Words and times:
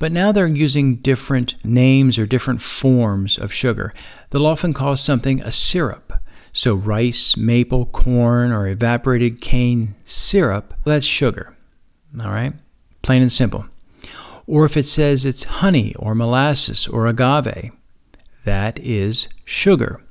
But 0.00 0.12
now 0.12 0.32
they're 0.32 0.48
using 0.48 0.96
different 0.96 1.62
names 1.62 2.18
or 2.18 2.24
different 2.26 2.62
forms 2.62 3.38
of 3.38 3.52
sugar. 3.52 3.92
They'll 4.30 4.46
often 4.46 4.72
call 4.72 4.96
something 4.96 5.42
a 5.42 5.52
syrup. 5.52 6.14
So, 6.52 6.74
rice, 6.74 7.36
maple, 7.36 7.86
corn, 7.86 8.50
or 8.50 8.66
evaporated 8.66 9.40
cane 9.40 9.94
syrup, 10.04 10.74
that's 10.84 11.06
sugar. 11.06 11.54
All 12.18 12.30
right? 12.30 12.54
Plain 13.02 13.22
and 13.22 13.30
simple. 13.30 13.66
Or 14.46 14.64
if 14.64 14.76
it 14.76 14.86
says 14.86 15.24
it's 15.24 15.44
honey 15.44 15.94
or 15.96 16.14
molasses 16.14 16.88
or 16.88 17.06
agave, 17.06 17.70
that 18.44 18.78
is 18.80 19.28
sugar. 19.44 20.02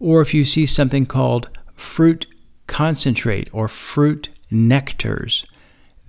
Or 0.00 0.20
if 0.20 0.34
you 0.34 0.44
see 0.44 0.66
something 0.66 1.06
called 1.06 1.48
fruit 1.72 2.26
concentrate 2.66 3.48
or 3.52 3.68
fruit 3.68 4.28
nectars, 4.50 5.46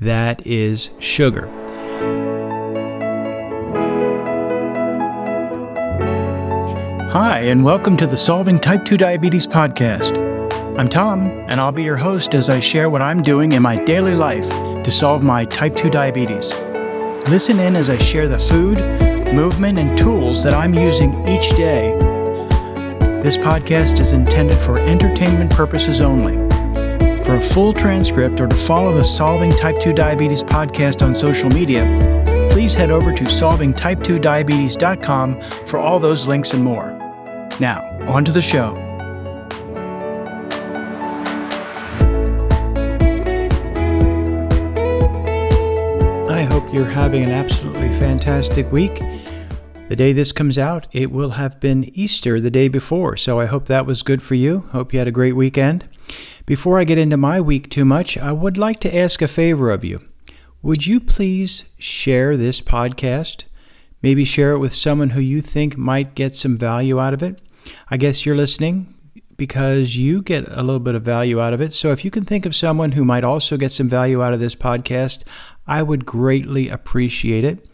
that 0.02 0.46
is 0.46 0.90
sugar. 1.00 2.25
Hi, 7.16 7.44
and 7.44 7.64
welcome 7.64 7.96
to 7.96 8.06
the 8.06 8.18
Solving 8.18 8.60
Type 8.60 8.84
2 8.84 8.98
Diabetes 8.98 9.48
podcast. 9.48 10.18
I'm 10.78 10.90
Tom, 10.90 11.30
and 11.48 11.62
I'll 11.62 11.72
be 11.72 11.82
your 11.82 11.96
host 11.96 12.36
as 12.36 12.50
I 12.50 12.60
share 12.60 12.90
what 12.90 13.02
I'm 13.02 13.24
doing 13.24 13.54
in 13.54 13.62
my 13.62 13.78
daily 13.78 14.16
life 14.16 14.50
to 14.84 14.92
solve 14.92 15.24
my 15.24 15.46
type 15.46 15.78
2 15.78 15.90
diabetes. 15.90 16.52
Listen 17.30 17.62
in 17.62 17.78
as 17.78 17.90
I 17.90 17.98
share 18.00 18.28
the 18.28 18.38
food, 18.38 18.80
movement, 19.34 19.80
and 19.80 19.98
tools 19.98 20.44
that 20.44 20.54
I'm 20.54 20.74
using 20.74 21.14
each 21.26 21.52
day. 21.52 21.98
This 23.24 23.38
podcast 23.38 24.02
is 24.02 24.12
intended 24.12 24.58
for 24.58 24.78
entertainment 24.82 25.52
purposes 25.52 26.02
only. 26.02 26.36
For 27.24 27.36
a 27.36 27.42
full 27.42 27.72
transcript 27.72 28.42
or 28.42 28.48
to 28.48 28.56
follow 28.58 28.94
the 28.94 29.06
Solving 29.06 29.52
Type 29.52 29.80
2 29.80 29.94
Diabetes 29.94 30.44
podcast 30.44 31.02
on 31.02 31.16
social 31.16 31.50
media, 31.50 31.86
please 32.52 32.74
head 32.74 32.92
over 32.92 33.14
to 33.14 33.24
solvingtype2diabetes.com 33.24 35.42
for 35.42 35.80
all 35.80 36.02
those 36.02 36.28
links 36.28 36.52
and 36.52 36.62
more. 36.62 36.95
Now, 37.60 37.84
on 38.08 38.26
to 38.26 38.32
the 38.32 38.42
show. 38.42 38.76
I 46.30 46.44
hope 46.44 46.74
you're 46.74 46.86
having 46.86 47.24
an 47.24 47.32
absolutely 47.32 47.90
fantastic 47.94 48.70
week. 48.72 49.02
The 49.88 49.96
day 49.96 50.12
this 50.12 50.32
comes 50.32 50.58
out, 50.58 50.88
it 50.92 51.12
will 51.12 51.32
have 51.32 51.60
been 51.60 51.86
Easter 51.98 52.42
the 52.42 52.52
day 52.52 52.68
before, 52.68 53.16
so 53.16 53.40
I 53.40 53.46
hope 53.46 53.68
that 53.68 53.86
was 53.86 54.04
good 54.04 54.22
for 54.22 54.36
you. 54.36 54.68
Hope 54.72 54.92
you 54.92 55.00
had 55.00 55.08
a 55.08 55.12
great 55.12 55.36
weekend. 55.36 55.88
Before 56.46 56.78
I 56.78 56.84
get 56.84 56.98
into 56.98 57.18
my 57.18 57.40
week 57.40 57.70
too 57.70 57.86
much, 57.86 58.18
I 58.18 58.32
would 58.32 58.58
like 58.58 58.82
to 58.82 58.96
ask 58.96 59.22
a 59.22 59.28
favor 59.28 59.72
of 59.72 59.86
you. 59.86 60.02
Would 60.62 60.88
you 60.88 61.00
please 61.00 61.66
share 61.78 62.36
this 62.36 62.60
podcast? 62.60 63.46
Maybe 64.02 64.26
share 64.26 64.52
it 64.52 64.60
with 64.60 64.76
someone 64.76 65.12
who 65.12 65.22
you 65.22 65.40
think 65.40 65.78
might 65.78 66.16
get 66.16 66.36
some 66.36 66.58
value 66.58 67.00
out 67.00 67.14
of 67.14 67.24
it. 67.24 67.40
I 67.90 67.98
guess 67.98 68.26
you're 68.26 68.36
listening 68.36 68.94
because 69.38 69.96
you 69.96 70.22
get 70.22 70.48
a 70.48 70.64
little 70.64 70.80
bit 70.80 70.96
of 70.96 71.04
value 71.04 71.42
out 71.42 71.54
of 71.54 71.62
it. 71.62 71.74
So 71.74 71.92
if 71.92 72.06
you 72.06 72.12
can 72.12 72.26
think 72.26 72.46
of 72.46 72.56
someone 72.56 72.94
who 72.94 73.04
might 73.04 73.24
also 73.24 73.58
get 73.58 73.72
some 73.72 73.90
value 73.90 74.24
out 74.24 74.34
of 74.34 74.40
this 74.40 74.56
podcast, 74.56 75.24
I 75.68 75.84
would 75.84 76.06
greatly 76.06 76.70
appreciate 76.70 77.44
it 77.44 77.68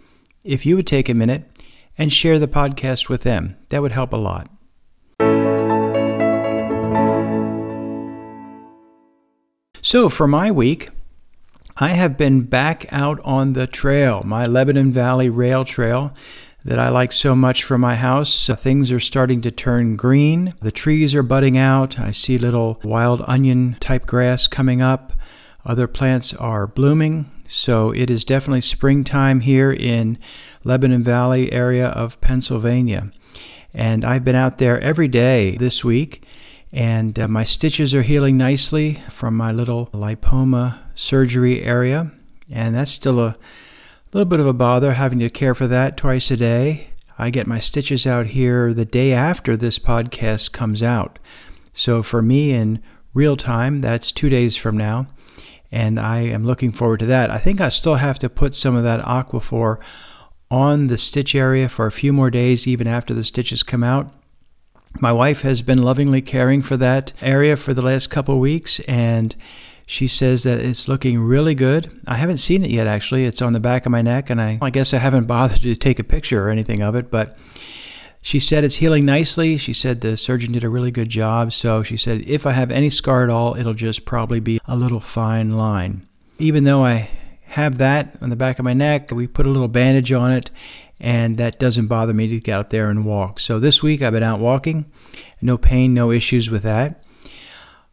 if 0.43 0.65
you 0.65 0.75
would 0.75 0.87
take 0.87 1.09
a 1.09 1.13
minute 1.13 1.43
and 1.97 2.11
share 2.11 2.39
the 2.39 2.47
podcast 2.47 3.09
with 3.09 3.21
them. 3.21 3.57
That 3.69 3.81
would 3.81 3.91
help 3.91 4.13
a 4.13 4.17
lot. 4.17 4.49
So 9.83 10.09
for 10.09 10.27
my 10.27 10.51
week, 10.51 10.89
I 11.77 11.89
have 11.89 12.17
been 12.17 12.41
back 12.41 12.85
out 12.91 13.19
on 13.23 13.53
the 13.53 13.67
trail, 13.67 14.21
my 14.23 14.45
Lebanon 14.45 14.91
Valley 14.91 15.29
Rail 15.29 15.65
Trail 15.65 16.13
that 16.63 16.79
I 16.79 16.89
like 16.89 17.11
so 17.11 17.35
much 17.35 17.63
for 17.63 17.77
my 17.77 17.95
house. 17.95 18.47
Things 18.47 18.91
are 18.91 18.99
starting 18.99 19.41
to 19.41 19.51
turn 19.51 19.95
green. 19.95 20.53
The 20.61 20.71
trees 20.71 21.15
are 21.15 21.23
budding 21.23 21.57
out. 21.57 21.99
I 21.99 22.11
see 22.11 22.37
little 22.37 22.79
wild 22.83 23.23
onion 23.27 23.77
type 23.79 24.05
grass 24.05 24.47
coming 24.47 24.81
up. 24.81 25.13
Other 25.65 25.87
plants 25.87 26.33
are 26.33 26.67
blooming. 26.67 27.31
So 27.47 27.91
it 27.91 28.09
is 28.09 28.23
definitely 28.23 28.61
springtime 28.61 29.41
here 29.41 29.71
in 29.71 30.17
Lebanon 30.63 31.03
Valley 31.03 31.51
area 31.51 31.87
of 31.87 32.21
Pennsylvania. 32.21 33.11
And 33.73 34.05
I've 34.05 34.23
been 34.23 34.35
out 34.35 34.57
there 34.57 34.79
every 34.79 35.07
day 35.07 35.57
this 35.57 35.83
week 35.83 36.25
and 36.71 37.19
uh, 37.19 37.27
my 37.27 37.43
stitches 37.43 37.93
are 37.93 38.01
healing 38.01 38.37
nicely 38.37 39.03
from 39.09 39.35
my 39.35 39.51
little 39.51 39.87
lipoma 39.87 40.79
surgery 40.95 41.63
area. 41.63 42.11
And 42.49 42.75
that's 42.75 42.91
still 42.91 43.19
a 43.19 43.35
a 44.11 44.17
little 44.17 44.29
bit 44.29 44.41
of 44.41 44.47
a 44.47 44.51
bother 44.51 44.93
having 44.93 45.19
to 45.19 45.29
care 45.29 45.55
for 45.55 45.67
that 45.67 45.95
twice 45.95 46.29
a 46.31 46.37
day. 46.37 46.89
I 47.17 47.29
get 47.29 47.47
my 47.47 47.59
stitches 47.59 48.05
out 48.05 48.27
here 48.27 48.73
the 48.73 48.83
day 48.83 49.13
after 49.13 49.55
this 49.55 49.79
podcast 49.79 50.51
comes 50.51 50.83
out. 50.83 51.17
So 51.73 52.03
for 52.03 52.21
me 52.21 52.51
in 52.51 52.81
real 53.13 53.37
time, 53.37 53.79
that's 53.79 54.11
two 54.11 54.27
days 54.27 54.57
from 54.57 54.75
now. 54.75 55.07
And 55.71 55.97
I 55.97 56.23
am 56.23 56.43
looking 56.43 56.73
forward 56.73 56.99
to 56.99 57.05
that. 57.05 57.31
I 57.31 57.37
think 57.37 57.61
I 57.61 57.69
still 57.69 57.95
have 57.95 58.19
to 58.19 58.29
put 58.29 58.53
some 58.53 58.75
of 58.75 58.83
that 58.83 58.99
Aquaphor 59.05 59.77
on 60.49 60.87
the 60.87 60.97
stitch 60.97 61.33
area 61.33 61.69
for 61.69 61.87
a 61.87 61.91
few 61.91 62.11
more 62.11 62.29
days, 62.29 62.67
even 62.67 62.87
after 62.87 63.13
the 63.13 63.23
stitches 63.23 63.63
come 63.63 63.83
out. 63.83 64.13
My 64.99 65.13
wife 65.13 65.43
has 65.43 65.61
been 65.61 65.81
lovingly 65.81 66.21
caring 66.21 66.61
for 66.61 66.75
that 66.75 67.13
area 67.21 67.55
for 67.55 67.73
the 67.73 67.81
last 67.81 68.07
couple 68.07 68.37
weeks, 68.41 68.81
and 68.81 69.33
she 69.91 70.07
says 70.07 70.43
that 70.43 70.61
it's 70.61 70.87
looking 70.87 71.19
really 71.19 71.53
good. 71.53 71.91
I 72.07 72.15
haven't 72.15 72.37
seen 72.37 72.63
it 72.63 72.71
yet, 72.71 72.87
actually. 72.87 73.25
It's 73.25 73.41
on 73.41 73.51
the 73.51 73.59
back 73.59 73.85
of 73.85 73.91
my 73.91 74.01
neck, 74.01 74.29
and 74.29 74.41
I, 74.41 74.57
I 74.61 74.69
guess 74.69 74.93
I 74.93 74.99
haven't 74.99 75.25
bothered 75.25 75.63
to 75.63 75.75
take 75.75 75.99
a 75.99 76.03
picture 76.05 76.47
or 76.47 76.49
anything 76.49 76.81
of 76.81 76.95
it, 76.95 77.11
but 77.11 77.37
she 78.21 78.39
said 78.39 78.63
it's 78.63 78.75
healing 78.75 79.03
nicely. 79.03 79.57
She 79.57 79.73
said 79.73 79.99
the 79.99 80.15
surgeon 80.15 80.53
did 80.53 80.63
a 80.63 80.69
really 80.69 80.91
good 80.91 81.09
job. 81.09 81.51
So 81.51 81.83
she 81.83 81.97
said 81.97 82.23
if 82.25 82.45
I 82.45 82.53
have 82.53 82.71
any 82.71 82.89
scar 82.89 83.25
at 83.25 83.29
all, 83.29 83.57
it'll 83.57 83.73
just 83.73 84.05
probably 84.05 84.39
be 84.39 84.61
a 84.65 84.77
little 84.77 85.01
fine 85.01 85.57
line. 85.57 86.07
Even 86.39 86.63
though 86.63 86.85
I 86.85 87.09
have 87.47 87.77
that 87.79 88.15
on 88.21 88.29
the 88.29 88.37
back 88.37 88.59
of 88.59 88.63
my 88.63 88.73
neck, 88.73 89.11
we 89.11 89.27
put 89.27 89.45
a 89.45 89.49
little 89.49 89.67
bandage 89.67 90.13
on 90.13 90.31
it, 90.31 90.51
and 91.01 91.37
that 91.37 91.59
doesn't 91.59 91.87
bother 91.87 92.13
me 92.13 92.29
to 92.29 92.39
get 92.39 92.53
out 92.53 92.69
there 92.69 92.89
and 92.89 93.03
walk. 93.03 93.41
So 93.41 93.59
this 93.59 93.83
week 93.83 94.01
I've 94.01 94.13
been 94.13 94.23
out 94.23 94.39
walking, 94.39 94.85
no 95.41 95.57
pain, 95.57 95.93
no 95.93 96.11
issues 96.11 96.49
with 96.49 96.63
that. 96.63 97.03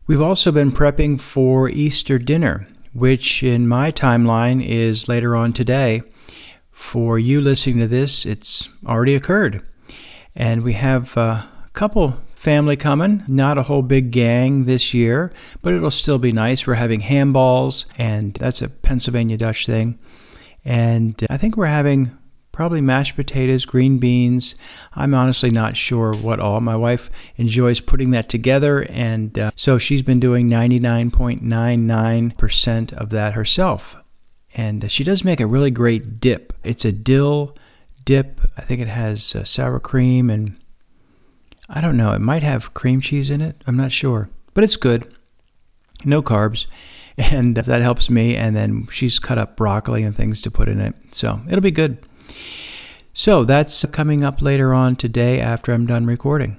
We've 0.08 0.22
also 0.22 0.50
been 0.52 0.72
prepping 0.72 1.20
for 1.20 1.68
Easter 1.68 2.18
dinner, 2.18 2.66
which 2.94 3.42
in 3.42 3.68
my 3.68 3.92
timeline 3.92 4.66
is 4.66 5.06
later 5.06 5.36
on 5.36 5.52
today. 5.52 6.00
For 6.70 7.18
you 7.18 7.42
listening 7.42 7.80
to 7.80 7.86
this, 7.86 8.24
it's 8.24 8.70
already 8.86 9.14
occurred. 9.14 9.62
And 10.34 10.62
we 10.62 10.72
have 10.72 11.14
a 11.18 11.46
couple 11.74 12.22
family 12.34 12.74
coming, 12.74 13.22
not 13.28 13.58
a 13.58 13.64
whole 13.64 13.82
big 13.82 14.10
gang 14.10 14.64
this 14.64 14.94
year, 14.94 15.30
but 15.60 15.74
it'll 15.74 15.90
still 15.90 16.18
be 16.18 16.32
nice. 16.32 16.66
We're 16.66 16.74
having 16.74 17.00
ham 17.00 17.34
balls, 17.34 17.84
and 17.98 18.32
that's 18.32 18.62
a 18.62 18.70
Pennsylvania 18.70 19.36
Dutch 19.36 19.66
thing. 19.66 19.98
And 20.64 21.22
I 21.28 21.36
think 21.36 21.54
we're 21.54 21.66
having 21.66 22.16
probably 22.58 22.80
mashed 22.80 23.14
potatoes, 23.14 23.64
green 23.64 23.98
beans. 23.98 24.56
I'm 24.94 25.14
honestly 25.14 25.48
not 25.48 25.76
sure 25.76 26.12
what 26.12 26.40
all. 26.40 26.60
My 26.60 26.74
wife 26.74 27.08
enjoys 27.36 27.78
putting 27.78 28.10
that 28.10 28.28
together, 28.28 28.84
and 28.90 29.38
uh, 29.38 29.52
so 29.54 29.78
she's 29.78 30.02
been 30.02 30.18
doing 30.18 30.50
99.99% 30.50 32.92
of 32.94 33.10
that 33.10 33.34
herself. 33.34 33.94
And 34.56 34.90
she 34.90 35.04
does 35.04 35.22
make 35.22 35.38
a 35.38 35.46
really 35.46 35.70
great 35.70 36.18
dip. 36.18 36.52
It's 36.64 36.84
a 36.84 36.90
dill 36.90 37.56
dip. 38.04 38.40
I 38.56 38.62
think 38.62 38.80
it 38.80 38.88
has 38.88 39.36
uh, 39.36 39.44
sour 39.44 39.78
cream 39.78 40.28
and 40.28 40.56
I 41.68 41.80
don't 41.80 41.96
know, 41.96 42.10
it 42.10 42.20
might 42.20 42.42
have 42.42 42.74
cream 42.74 43.00
cheese 43.00 43.30
in 43.30 43.40
it. 43.40 43.62
I'm 43.68 43.76
not 43.76 43.92
sure, 43.92 44.30
but 44.54 44.64
it's 44.64 44.74
good. 44.74 45.14
No 46.04 46.22
carbs. 46.22 46.66
And 47.20 47.56
that 47.56 47.80
helps 47.80 48.10
me. 48.10 48.36
And 48.36 48.54
then 48.56 48.86
she's 48.92 49.20
cut 49.20 49.38
up 49.38 49.56
broccoli 49.56 50.04
and 50.04 50.16
things 50.16 50.40
to 50.42 50.52
put 50.52 50.68
in 50.68 50.80
it. 50.80 50.94
So 51.12 51.40
it'll 51.48 51.60
be 51.60 51.72
good. 51.72 51.98
So 53.12 53.44
that's 53.44 53.84
coming 53.86 54.22
up 54.22 54.40
later 54.40 54.72
on 54.72 54.96
today 54.96 55.40
after 55.40 55.72
I'm 55.72 55.86
done 55.86 56.06
recording. 56.06 56.56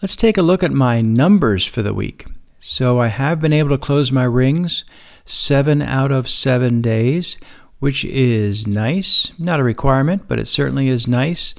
Let's 0.00 0.16
take 0.16 0.38
a 0.38 0.42
look 0.42 0.62
at 0.62 0.72
my 0.72 1.00
numbers 1.00 1.66
for 1.66 1.82
the 1.82 1.92
week. 1.92 2.26
So 2.60 3.00
I 3.00 3.08
have 3.08 3.40
been 3.40 3.52
able 3.52 3.70
to 3.70 3.78
close 3.78 4.10
my 4.10 4.24
rings 4.24 4.84
seven 5.24 5.82
out 5.82 6.10
of 6.10 6.28
seven 6.28 6.80
days, 6.80 7.36
which 7.80 8.04
is 8.04 8.66
nice. 8.66 9.32
Not 9.38 9.60
a 9.60 9.64
requirement, 9.64 10.22
but 10.26 10.38
it 10.38 10.48
certainly 10.48 10.88
is 10.88 11.06
nice. 11.06 11.54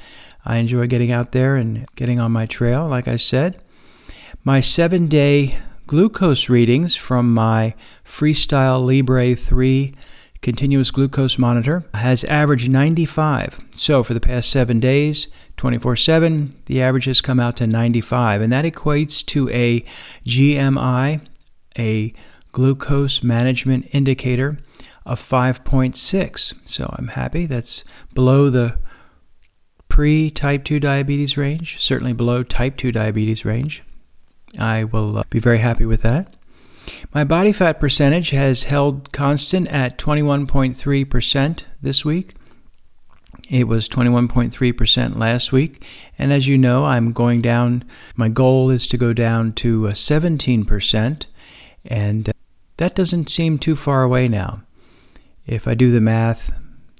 I 0.45 0.57
enjoy 0.57 0.88
getting 0.88 1.12
out 1.12 1.33
there 1.33 1.56
and 1.56 1.86
getting 1.95 2.19
on 2.19 2.31
my 2.31 2.45
trail, 2.45 2.88
like 2.88 3.07
I 3.07 3.18
said. 3.18 3.62
My 4.44 4.62
seven 4.62 5.07
day 5.07 5.60
glucose 5.89 6.50
readings 6.50 6.95
from 6.95 7.33
my 7.33 7.74
Freestyle 8.06 8.86
Libre 8.86 9.33
3 9.33 9.91
continuous 10.39 10.91
glucose 10.91 11.39
monitor 11.39 11.83
has 11.95 12.24
averaged 12.25 12.69
95. 12.69 13.59
So 13.71 14.03
for 14.03 14.13
the 14.13 14.19
past 14.19 14.51
seven 14.51 14.80
days, 14.80 15.30
24 15.57 15.95
7, 15.95 16.53
the 16.68 16.80
average 16.80 17.06
has 17.06 17.21
come 17.21 17.39
out 17.39 17.57
to 17.57 17.65
95, 17.65 18.39
and 18.39 18.53
that 18.53 18.65
equates 18.65 19.25
to 19.25 19.50
a 19.50 19.83
GMI, 20.27 21.21
a 21.75 22.13
glucose 22.51 23.24
management 23.24 23.88
indicator 23.92 24.59
of 25.07 25.19
5.6. 25.19 26.53
So 26.65 26.95
I'm 27.00 27.07
happy. 27.07 27.47
That's 27.47 27.83
below 28.13 28.51
the 28.51 28.77
pre 29.88 30.30
type 30.30 30.65
2 30.65 30.80
diabetes 30.80 31.35
range, 31.35 31.81
certainly 31.81 32.13
below 32.13 32.44
type 32.44 32.77
2 32.77 32.92
diabetes 32.92 33.44
range. 33.44 33.81
I 34.57 34.84
will 34.84 35.19
uh, 35.19 35.24
be 35.30 35.40
very 35.40 35.60
happy 35.60 35.86
with 35.86 36.01
that. 36.01 36.36
My 37.13 37.24
body 37.24 37.51
fat 37.51 37.80
percentage 37.80 38.31
has 38.31 38.63
held 38.63 39.12
constant 39.12 39.68
at 39.68 39.98
21.3% 39.98 41.63
this 41.81 42.04
week. 42.06 42.34
It 43.50 43.68
was 43.68 43.90
21.3% 43.90 45.18
last 45.18 45.51
week. 45.51 45.84
And 46.18 46.31
as 46.31 46.48
you 46.48 46.57
know, 46.57 46.86
I'm 46.86 47.12
going 47.12 47.42
down. 47.42 47.84
My 48.16 48.30
goal 48.30 48.69
is 48.69 48.88
to 48.88 48.98
go 48.98 49.13
down 49.13 49.54
to 49.54 49.81
17%. 49.81 51.25
And 51.86 52.30
uh, 52.30 52.34
that 52.78 52.95
doesn't 52.95 53.30
seem 53.30 53.57
too 53.57 53.75
far 53.75 54.04
away 54.04 54.28
now. 54.28 54.62
If 55.48 55.68
I 55.68 55.74
do 55.74 55.92
the 55.92 56.02
math, 56.02 56.52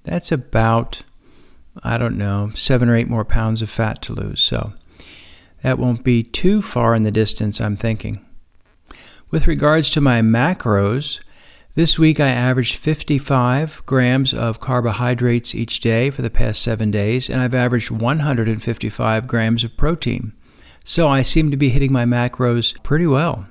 that's 0.04 0.32
about, 0.32 1.04
I 1.84 1.98
don't 1.98 2.18
know, 2.18 2.52
seven 2.56 2.90
or 2.90 2.96
eight 2.96 3.08
more 3.08 3.26
pounds 3.26 3.62
of 3.62 3.70
fat 3.70 4.02
to 4.04 4.14
lose. 4.14 4.42
So 4.42 4.74
that 5.62 5.80
won't 5.80 6.04
be 6.04 6.24
too 6.24 6.62
far 6.62 6.96
in 6.96 7.04
the 7.04 7.12
distance, 7.12 7.60
I'm 7.60 7.78
thinking. 7.78 8.26
With 9.32 9.48
regards 9.48 9.90
to 9.92 10.02
my 10.02 10.22
macros, 10.22 11.20
this 11.76 12.00
week 12.00 12.20
I 12.20 12.30
averaged 12.30 12.76
55 12.76 13.84
grams 13.86 14.34
of 14.34 14.60
carbohydrates 14.60 15.54
each 15.54 15.80
day 15.80 16.10
for 16.10 16.22
the 16.22 16.30
past 16.30 16.62
seven 16.62 16.92
days, 16.92 17.30
and 17.30 17.42
I've 17.42 17.54
averaged 17.54 17.92
155 17.92 19.28
grams 19.28 19.64
of 19.64 19.78
protein. 19.78 20.34
So 20.84 21.08
I 21.08 21.22
seem 21.22 21.52
to 21.52 21.58
be 21.58 21.70
hitting 21.70 21.94
my 21.94 22.06
macros 22.06 22.82
pretty 22.82 23.06
well. 23.06 23.48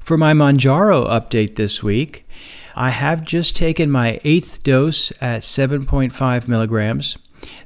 For 0.00 0.16
my 0.16 0.32
Mounjaro 0.32 1.06
update 1.08 1.56
this 1.56 1.82
week, 1.82 2.28
I 2.76 2.90
have 2.90 3.24
just 3.24 3.56
taken 3.56 3.90
my 3.90 4.20
eighth 4.22 4.62
dose 4.62 5.10
at 5.20 5.42
7.5 5.42 6.46
milligrams. 6.46 7.16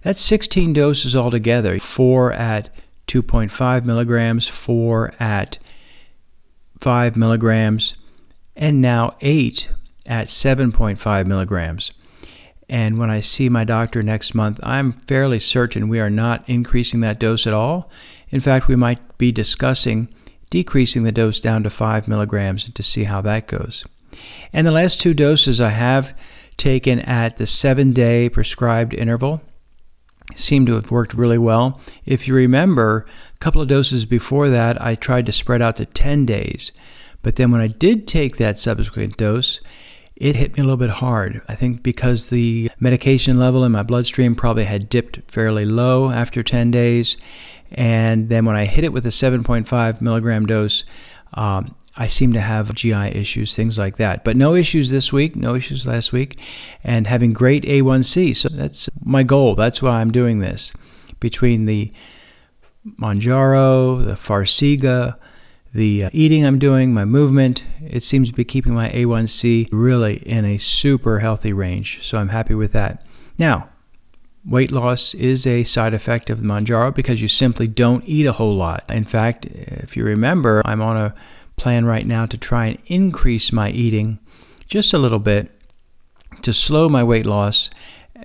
That's 0.03 0.21
16 0.21 0.73
doses 0.73 1.17
altogether, 1.17 1.79
four 1.81 2.33
at 2.33 2.71
2.5 3.09 3.85
milligrams, 3.85 4.47
4 4.47 5.13
at 5.19 5.59
5 6.79 7.17
milligrams, 7.17 7.97
and 8.55 8.81
now 8.81 9.17
8 9.21 9.69
at 10.07 10.29
7.5 10.29 11.27
milligrams. 11.27 11.91
And 12.69 12.99
when 12.99 13.11
I 13.11 13.21
see 13.21 13.49
my 13.49 13.65
doctor 13.65 14.01
next 14.01 14.33
month, 14.33 14.61
I'm 14.63 14.93
fairly 14.93 15.41
certain 15.41 15.89
we 15.89 15.99
are 15.99 16.09
not 16.09 16.49
increasing 16.49 17.01
that 17.01 17.19
dose 17.19 17.49
at 17.49 17.53
all. 17.53 17.91
In 18.29 18.39
fact, 18.39 18.69
we 18.69 18.77
might 18.77 19.19
be 19.19 19.33
discussing 19.33 20.09
decreasing 20.51 21.03
the 21.03 21.13
dose 21.13 21.41
down 21.41 21.65
to 21.65 21.71
5 21.71 22.07
milligrams 22.07 22.71
to 22.71 22.83
see 22.83 23.05
how 23.05 23.21
that 23.23 23.49
goes. 23.49 23.85
And 24.53 24.67
the 24.67 24.73
last 24.73 25.01
two 25.01 25.15
doses 25.15 25.61
I 25.61 25.71
have 25.71 26.17
taken 26.57 27.01
at 27.01 27.37
the 27.37 27.47
seven 27.47 27.93
day 27.93 28.29
prescribed 28.29 28.95
interval 28.95 29.41
seem 30.37 30.67
to 30.67 30.75
have 30.75 30.91
worked 30.91 31.15
really 31.15 31.39
well. 31.39 31.81
If 32.05 32.29
you 32.29 32.35
remember, 32.35 33.07
a 33.35 33.39
couple 33.39 33.63
of 33.63 33.69
doses 33.69 34.05
before 34.05 34.49
that, 34.49 34.81
I 34.81 34.95
tried 34.95 35.27
to 35.27 35.33
spread 35.33 35.63
out 35.63 35.77
to 35.77 35.87
10 35.87 36.27
days. 36.27 36.73
But 37.23 37.37
then 37.37 37.51
when 37.51 37.61
I 37.61 37.69
did 37.69 38.07
take 38.07 38.37
that 38.37 38.59
subsequent 38.59 39.17
dose, 39.17 39.61
it 40.17 40.37
hit 40.37 40.57
me 40.57 40.61
a 40.61 40.65
little 40.65 40.77
bit 40.77 40.91
hard. 40.91 41.41
I 41.49 41.55
think 41.55 41.83
because 41.83 42.29
the 42.29 42.71
medication 42.79 43.39
level 43.39 43.65
in 43.65 43.73
my 43.73 43.83
bloodstream 43.83 44.35
probably 44.35 44.65
had 44.65 44.89
dipped 44.89 45.21
fairly 45.33 45.65
low 45.65 46.11
after 46.11 46.43
10 46.43 46.71
days. 46.71 47.17
And 47.73 48.29
then 48.29 48.45
when 48.45 48.57
I 48.57 48.67
hit 48.67 48.85
it 48.85 48.93
with 48.93 49.07
a 49.07 49.11
7.5 49.11 50.01
milligram 50.01 50.47
dose, 50.47 50.85
um, 51.35 51.75
I 51.97 52.07
seem 52.07 52.33
to 52.33 52.41
have 52.41 52.75
GI 52.75 52.95
issues, 52.95 53.55
things 53.55 53.79
like 53.79 53.97
that. 53.97 54.25
But 54.25 54.37
no 54.37 54.55
issues 54.55 54.91
this 54.91 55.13
week, 55.13 55.37
no 55.37 55.55
issues 55.55 55.87
last 55.87 56.13
week, 56.13 56.39
and 56.85 57.07
having 57.07 57.33
great 57.33 57.65
A1C. 57.65 58.37
So 58.37 58.49
that's 58.49 58.89
my 59.03 59.23
goal. 59.23 59.55
That's 59.55 59.83
why 59.83 60.01
I'm 60.01 60.13
doing 60.13 60.39
this. 60.39 60.73
Between 61.19 61.67
the 61.67 61.91
Mounjaro, 62.99 64.05
the 64.05 64.13
Farxiga, 64.13 65.17
the 65.73 66.05
uh, 66.05 66.11
eating 66.13 66.45
I'm 66.45 66.59
doing, 66.59 66.95
my 66.95 67.05
movement, 67.05 67.65
it 67.85 68.03
seems 68.03 68.29
to 68.29 68.35
be 68.35 68.45
keeping 68.45 68.75
my 68.75 68.91
A1C 68.91 69.69
really 69.71 70.17
in 70.27 70.45
a 70.45 70.59
super 70.59 71.21
healthy 71.21 71.53
range. 71.53 72.01
So 72.03 72.19
I'm 72.19 72.31
happy 72.31 72.55
with 72.55 72.73
that. 72.73 73.05
Now, 73.39 73.69
weight 74.45 74.73
loss 74.73 75.15
is 75.15 75.47
a 75.47 75.65
side 75.65 75.95
effect 75.95 76.31
of 76.31 76.41
the 76.41 76.47
Mounjaro 76.47 76.95
because 76.95 77.23
you 77.23 77.29
simply 77.29 77.69
don't 77.69 78.05
eat 78.07 78.27
a 78.27 78.33
whole 78.33 78.57
lot. 78.57 78.85
In 78.89 79.05
fact, 79.05 79.47
if 79.47 79.97
you 79.97 80.05
remember, 80.05 80.63
I'm 80.65 80.81
on 80.81 80.97
a 80.97 81.15
plan 81.61 81.85
right 81.85 82.07
now 82.07 82.25
to 82.25 82.39
try 82.39 82.67
and 82.67 82.79
increase 82.87 83.53
my 83.53 83.71
eating 83.71 84.19
just 84.67 84.95
a 84.95 84.99
little 84.99 85.19
bit 85.19 85.51
to 86.41 86.55
slow 86.55 86.89
my 86.89 87.05
weight 87.05 87.27
loss 87.27 87.69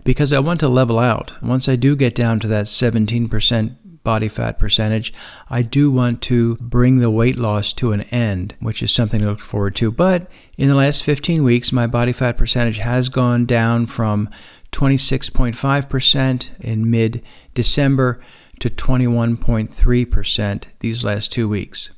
because 0.05 0.31
I 0.31 0.39
want 0.39 0.61
to 0.61 0.69
level 0.69 0.99
out. 0.99 1.33
Once 1.43 1.67
I 1.67 1.75
do 1.75 1.97
get 1.97 2.15
down 2.15 2.39
to 2.39 2.47
that 2.47 2.67
17% 2.67 3.75
body 4.03 4.29
fat 4.29 4.57
percentage, 4.57 5.13
I 5.49 5.63
do 5.63 5.91
want 5.91 6.21
to 6.23 6.55
bring 6.57 6.99
the 6.99 7.11
weight 7.11 7.37
loss 7.37 7.73
to 7.73 7.91
an 7.91 8.03
end, 8.03 8.55
which 8.61 8.81
is 8.81 8.93
something 8.93 9.19
to 9.19 9.27
look 9.27 9.41
forward 9.41 9.75
to. 9.77 9.91
But 9.91 10.31
in 10.57 10.69
the 10.69 10.75
last 10.75 11.03
15 11.03 11.43
weeks, 11.43 11.73
my 11.73 11.87
body 11.87 12.13
fat 12.13 12.37
percentage 12.37 12.77
has 12.77 13.09
gone 13.09 13.45
down 13.45 13.87
from 13.87 14.29
26.5% 14.71 16.59
in 16.61 16.89
mid 16.89 17.25
December 17.53 18.19
to 18.61 18.69
21.3% 18.69 20.63
these 20.79 21.03
last 21.03 21.33
two 21.33 21.49
weeks. 21.49 21.89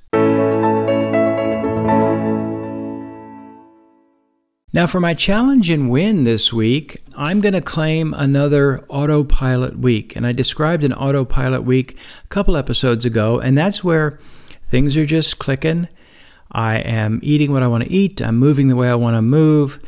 Now, 4.77 4.85
for 4.85 4.99
my 4.99 5.15
challenge 5.15 5.71
and 5.71 5.89
win 5.89 6.23
this 6.23 6.53
week, 6.53 7.01
I'm 7.15 7.41
going 7.41 7.55
to 7.55 7.61
claim 7.61 8.13
another 8.13 8.85
autopilot 8.89 9.79
week. 9.79 10.15
And 10.15 10.23
I 10.23 10.33
described 10.33 10.83
an 10.83 10.93
autopilot 10.93 11.63
week 11.63 11.97
a 12.23 12.27
couple 12.27 12.55
episodes 12.55 13.03
ago, 13.03 13.39
and 13.39 13.57
that's 13.57 13.83
where 13.83 14.19
things 14.69 14.95
are 14.95 15.07
just 15.07 15.39
clicking. 15.39 15.89
I 16.51 16.77
am 16.77 17.19
eating 17.23 17.51
what 17.51 17.63
I 17.63 17.67
want 17.67 17.85
to 17.85 17.91
eat, 17.91 18.21
I'm 18.21 18.37
moving 18.37 18.67
the 18.67 18.75
way 18.75 18.87
I 18.87 18.93
want 18.93 19.15
to 19.15 19.21
move, 19.23 19.79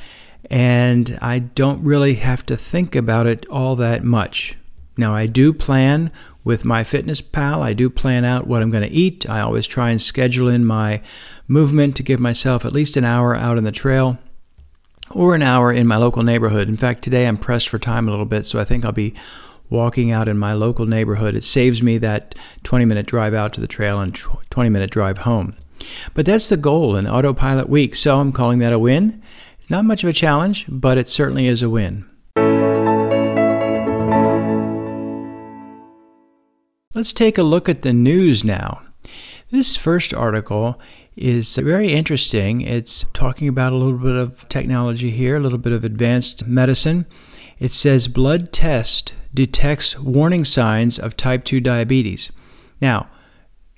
and 0.50 1.19
I 1.21 1.38
don't 1.38 1.83
really 1.83 2.15
have 2.15 2.44
to 2.47 2.57
think 2.57 2.95
about 2.95 3.27
it 3.27 3.45
all 3.47 3.75
that 3.75 4.03
much. 4.03 4.57
Now, 4.97 5.13
I 5.13 5.27
do 5.27 5.53
plan 5.53 6.12
with 6.44 6.63
MyFitnessPal. 6.63 7.62
I 7.62 7.74
do 7.74 7.92
plan 7.92 8.25
out 8.25 8.47
what 8.47 8.63
I'm 8.63 8.71
going 8.71 8.89
to 8.89 8.95
eat. 8.95 9.30
I 9.30 9.42
always 9.42 9.68
try 9.68 9.92
and 9.92 10.01
schedule 10.01 10.47
in 10.47 10.65
my 10.65 11.03
movement 11.47 11.95
to 11.97 12.03
give 12.03 12.19
myself 12.19 12.65
at 12.65 12.74
least 12.74 12.97
an 12.97 13.06
hour 13.06 13.35
out 13.35 13.59
on 13.59 13.66
the 13.66 13.71
trail 13.71 14.18
or 15.11 15.35
an 15.35 15.42
hour 15.42 15.71
in 15.71 15.87
my 15.87 15.97
local 15.97 16.23
neighborhood. 16.23 16.68
In 16.68 16.78
fact, 16.78 17.04
today 17.04 17.28
I'm 17.28 17.37
pressed 17.37 17.69
for 17.69 17.80
time 17.80 18.07
a 18.07 18.11
little 18.11 18.25
bit, 18.25 18.45
so 18.45 18.59
I 18.59 18.63
think 18.63 18.85
I'll 18.85 18.92
be 18.92 19.13
walking 19.69 20.11
out 20.11 20.28
in 20.28 20.37
my 20.37 20.54
local 20.54 20.85
neighborhood. 20.85 21.35
It 21.35 21.44
saves 21.44 21.83
me 21.83 21.97
that 21.99 22.35
20 22.63 22.85
minute 22.85 23.06
drive 23.06 23.33
out 23.33 23.54
to 23.54 23.61
the 23.61 23.68
trail 23.68 23.99
and 23.99 24.16
20 24.16 24.69
minute 24.69 24.92
drive 24.92 25.19
home. 25.19 25.56
But 26.13 26.25
that's 26.25 26.49
the 26.49 26.57
goal 26.57 26.95
in 26.95 27.07
Autopilot 27.07 27.69
Week, 27.69 27.95
so 27.95 28.19
I'm 28.19 28.31
calling 28.31 28.59
that 28.59 28.73
a 28.73 28.80
win. 28.80 29.21
Not 29.69 29.85
much 29.85 30.04
of 30.04 30.09
a 30.09 30.13
challenge, 30.13 30.66
but 30.68 30.97
it 30.97 31.09
certainly 31.09 31.47
is 31.47 31.61
a 31.61 31.69
win. 31.69 32.06
Let's 36.95 37.13
take 37.13 37.37
a 37.37 37.44
look 37.44 37.69
at 37.69 37.83
the 37.83 37.94
news 37.94 38.44
now. 38.44 38.81
This 39.51 39.75
first 39.75 40.13
article 40.13 40.80
is 41.19 41.57
very 41.57 41.92
interesting. 41.92 42.61
It's 42.61 43.06
talking 43.14 43.47
about 43.47 43.73
a 43.73 43.76
little 43.76 43.99
bit 43.99 44.16
of 44.16 44.47
technology 44.47 45.11
here, 45.11 45.35
a 45.35 45.40
little 45.40 45.57
bit 45.57 45.73
of 45.73 45.83
advanced 45.83 46.47
medicine. 46.47 47.06
It 47.59 47.73
says 47.73 48.07
blood 48.07 48.54
test 48.54 49.14
detects 49.33 49.99
warning 49.99 50.45
signs 50.45 50.97
of 50.97 51.18
type 51.18 51.44
2 51.44 51.59
diabetes. 51.59 52.31
Now, 52.81 53.09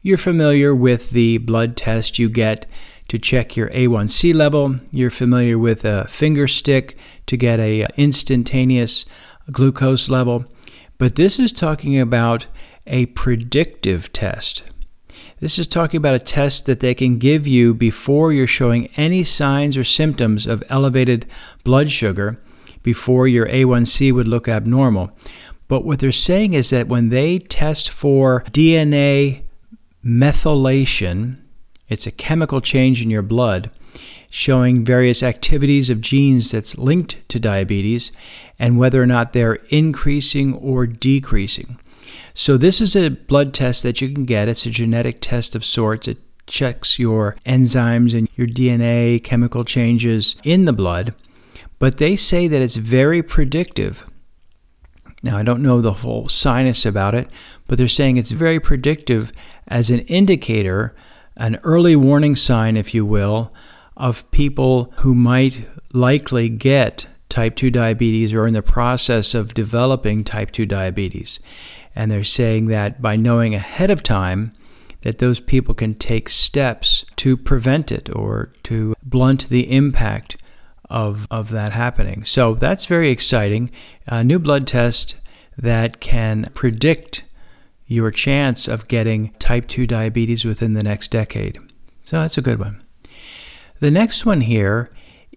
you're 0.04 0.18
familiar 0.18 0.76
with 0.76 1.10
the 1.10 1.40
blood 1.40 1.76
test 1.76 2.20
you 2.20 2.30
get 2.30 2.68
to 3.08 3.18
check 3.18 3.58
your 3.58 3.70
A1C 3.72 4.34
level. 4.34 4.80
You're 4.92 5.10
familiar 5.10 5.58
with 5.58 5.84
a 5.84 6.08
finger 6.08 6.48
stick 6.48 6.96
to 7.26 7.38
get 7.38 7.60
a 7.60 7.88
instantaneous 7.98 9.06
glucose 9.52 10.10
level. 10.10 10.46
But 11.00 11.16
this 11.16 11.40
is 11.40 11.52
talking 11.52 12.00
about 12.00 12.46
a 12.86 13.08
predictive 13.08 14.14
test. 14.14 14.64
This 15.42 15.58
is 15.58 15.68
talking 15.68 15.98
about 15.98 16.14
a 16.14 16.20
test 16.20 16.68
that 16.68 16.82
they 16.82 16.94
can 16.94 17.18
give 17.18 17.48
you 17.48 17.74
before 17.74 18.32
you're 18.32 18.46
showing 18.46 18.90
any 18.96 19.24
signs 19.24 19.76
or 19.76 19.84
symptoms 19.84 20.46
of 20.46 20.64
elevated 20.70 21.26
blood 21.64 21.90
sugar, 21.90 22.40
before 22.84 23.28
your 23.28 23.48
A1C 23.48 24.14
would 24.14 24.28
look 24.28 24.48
abnormal. 24.48 25.10
But 25.68 25.84
what 25.84 25.98
they're 25.98 26.12
saying 26.12 26.54
is 26.54 26.70
that 26.70 26.88
when 26.88 27.10
they 27.10 27.40
test 27.40 27.90
for 27.90 28.44
DNA 28.52 29.42
methylation, 30.06 31.38
it's 31.90 32.06
a 32.06 32.12
chemical 32.12 32.62
change 32.62 33.02
in 33.02 33.10
your 33.10 33.24
blood 33.24 33.72
showing 34.30 34.86
various 34.86 35.24
activities 35.24 35.90
of 35.90 36.02
genes 36.02 36.52
that's 36.52 36.78
linked 36.78 37.18
to 37.30 37.40
diabetes 37.40 38.12
and 38.60 38.78
whether 38.78 39.02
or 39.02 39.08
not 39.08 39.34
they're 39.34 39.56
increasing 39.70 40.54
or 40.54 40.86
decreasing. 40.86 41.80
So, 42.34 42.58
this 42.58 42.82
is 42.82 42.96
a 42.96 43.10
blood 43.10 43.54
test 43.54 43.84
that 43.84 44.02
you 44.02 44.14
can 44.14 44.24
get. 44.24 44.48
It's 44.48 44.66
a 44.66 44.70
genetic 44.70 45.20
test 45.22 45.56
of 45.56 45.66
sorts. 45.66 46.08
It 46.08 46.18
checks 46.48 47.00
your 47.00 47.36
enzymes 47.46 48.18
and 48.18 48.30
your 48.36 48.48
DNA 48.48 49.24
chemical 49.24 49.64
changes 49.64 50.36
in 50.44 50.66
the 50.66 50.74
blood. 50.74 51.14
But 51.80 51.98
they 51.98 52.16
say 52.16 52.48
that 52.48 52.62
it's 52.62 52.76
very 52.76 53.24
predictive. 53.24 54.06
Now, 55.24 55.38
I 55.38 55.44
don't 55.44 55.64
know 55.64 55.82
the 55.82 55.94
whole 55.94 56.28
science 56.28 56.86
about 56.86 57.16
it, 57.16 57.28
but 57.68 57.78
they're 57.78 57.88
saying 57.88 58.18
it's 58.18 58.32
very 58.32 58.60
predictive 58.60 59.32
as 59.68 59.90
an 59.90 60.00
indicator, 60.02 60.96
an 61.38 61.60
early 61.64 61.96
warning 61.96 62.36
sign, 62.36 62.76
if 62.76 62.94
you 62.94 63.06
will, 63.06 63.54
of 63.96 64.30
people 64.32 64.94
who 64.98 65.14
might 65.14 65.68
likely 65.94 66.50
get 66.50 67.08
type 67.30 67.56
2 67.56 67.72
diabetes 67.72 68.34
or 68.34 68.48
in 68.48 68.54
the 68.54 68.62
process 68.62 69.34
of 69.34 69.54
developing 69.54 70.24
type 70.24 70.52
2 70.52 70.66
diabetes. 70.66 71.40
And 71.96 72.12
they're 72.12 72.24
saying 72.24 72.68
that 72.68 73.02
by 73.02 73.16
knowing 73.16 73.54
ahead 73.54 73.90
of 73.90 74.04
time 74.04 74.54
that 75.02 75.18
those 75.18 75.40
people 75.40 75.74
can 75.74 75.96
take 75.96 76.30
steps 76.30 77.06
to 77.18 77.36
prevent 77.36 77.92
it 77.92 78.10
or 78.16 78.52
to 78.64 78.96
blunt 79.04 79.50
the 79.50 79.72
impact 79.72 80.38
of, 80.90 81.28
of 81.32 81.50
that 81.52 81.74
happening. 81.74 82.24
So 82.24 82.54
that's 82.54 82.86
very 82.86 83.10
exciting. 83.10 83.72
A 84.08 84.24
new 84.24 84.40
blood 84.40 84.68
test 84.68 85.16
that 85.58 86.00
can 86.00 86.50
predict 86.54 87.24
your 87.88 88.12
chance 88.12 88.68
of 88.68 88.88
getting 88.88 89.34
type 89.40 89.68
2 89.68 89.88
diabetes 89.88 90.46
within 90.46 90.74
the 90.74 90.84
next 90.84 91.12
decade. 91.12 91.60
So 92.04 92.22
that's 92.22 92.38
a 92.38 92.42
good 92.42 92.60
one. 92.60 92.82
The 93.80 93.92
next 93.92 94.26
one 94.26 94.42
here 94.42 94.92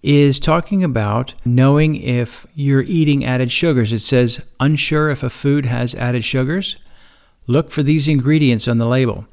is 0.04 0.38
talking 0.38 0.84
about 0.84 1.32
knowing 1.46 1.96
if 1.96 2.46
you're 2.54 2.82
eating 2.82 3.24
added 3.24 3.50
sugars. 3.50 3.90
It 3.90 4.00
says, 4.00 4.44
unsure 4.60 5.08
if 5.08 5.22
a 5.22 5.30
food 5.30 5.64
has 5.64 5.94
added 5.94 6.24
sugars? 6.24 6.76
Look 7.46 7.70
for 7.70 7.82
these 7.82 8.06
ingredients 8.06 8.68
on 8.68 8.76
the 8.76 8.86
label. 8.86 9.26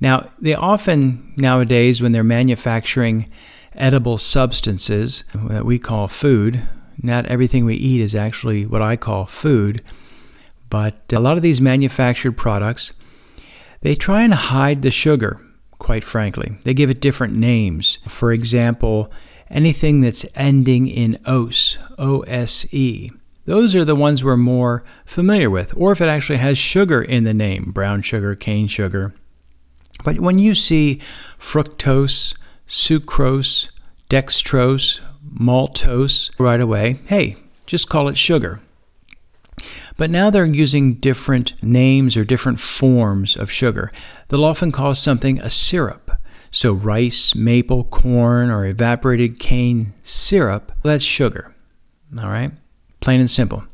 Now, 0.00 0.30
they 0.38 0.54
often 0.54 1.32
nowadays, 1.36 2.00
when 2.00 2.12
they're 2.12 2.22
manufacturing 2.22 3.30
edible 3.74 4.16
substances 4.16 5.24
that 5.34 5.64
we 5.64 5.80
call 5.80 6.06
food, 6.06 6.68
not 7.02 7.26
everything 7.26 7.64
we 7.64 7.74
eat 7.74 8.00
is 8.00 8.14
actually 8.14 8.64
what 8.64 8.82
I 8.82 8.94
call 8.94 9.26
food, 9.26 9.82
but 10.70 11.12
a 11.12 11.18
lot 11.18 11.36
of 11.36 11.42
these 11.42 11.60
manufactured 11.60 12.32
products, 12.32 12.92
they 13.80 13.96
try 13.96 14.22
and 14.22 14.34
hide 14.34 14.82
the 14.82 14.92
sugar, 14.92 15.40
quite 15.80 16.04
frankly. 16.04 16.58
They 16.62 16.74
give 16.74 16.90
it 16.90 17.00
different 17.00 17.34
names. 17.34 17.98
For 18.06 18.32
example, 18.32 19.10
anything 19.52 20.00
that's 20.00 20.26
ending 20.34 20.88
in 20.88 21.20
ose, 21.24 21.78
O 21.98 22.22
S 22.22 22.66
E. 22.72 23.10
Those 23.44 23.74
are 23.74 23.84
the 23.84 23.94
ones 23.94 24.24
we're 24.24 24.36
more 24.36 24.82
familiar 25.04 25.50
with, 25.50 25.76
or 25.76 25.92
if 25.92 26.00
it 26.00 26.08
actually 26.08 26.38
has 26.38 26.58
sugar 26.58 27.02
in 27.02 27.24
the 27.24 27.34
name, 27.34 27.70
brown 27.72 28.02
sugar, 28.02 28.34
cane 28.34 28.66
sugar. 28.66 29.14
But 30.04 30.18
when 30.20 30.38
you 30.38 30.54
see 30.54 31.00
fructose, 31.38 32.36
sucrose, 32.66 33.70
dextrose, 34.08 35.00
maltose 35.32 36.30
right 36.38 36.60
away, 36.60 37.00
hey, 37.06 37.36
just 37.66 37.88
call 37.88 38.08
it 38.08 38.16
sugar. 38.16 38.60
But 39.96 40.10
now 40.10 40.30
they're 40.30 40.44
using 40.44 40.94
different 40.94 41.62
names 41.62 42.16
or 42.16 42.24
different 42.24 42.58
forms 42.58 43.36
of 43.36 43.50
sugar. 43.50 43.92
They'll 44.28 44.44
often 44.44 44.72
call 44.72 44.94
something 44.94 45.38
a 45.38 45.50
syrup. 45.50 46.01
So, 46.54 46.74
rice, 46.74 47.34
maple, 47.34 47.84
corn, 47.84 48.50
or 48.50 48.66
evaporated 48.66 49.40
cane 49.40 49.94
syrup, 50.04 50.70
that's 50.82 51.02
sugar. 51.02 51.54
All 52.16 52.28
right? 52.28 52.52
Plain 53.00 53.20
and 53.20 53.30
simple. 53.30 53.64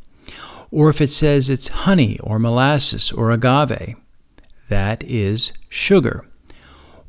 Or 0.71 0.89
if 0.89 1.01
it 1.01 1.11
says 1.11 1.51
it's 1.51 1.69
honey 1.69 2.19
or 2.21 2.39
molasses 2.39 3.11
or 3.11 3.33
agave, 3.33 3.97
that 4.69 5.03
is 5.03 5.53
sugar. 5.69 6.25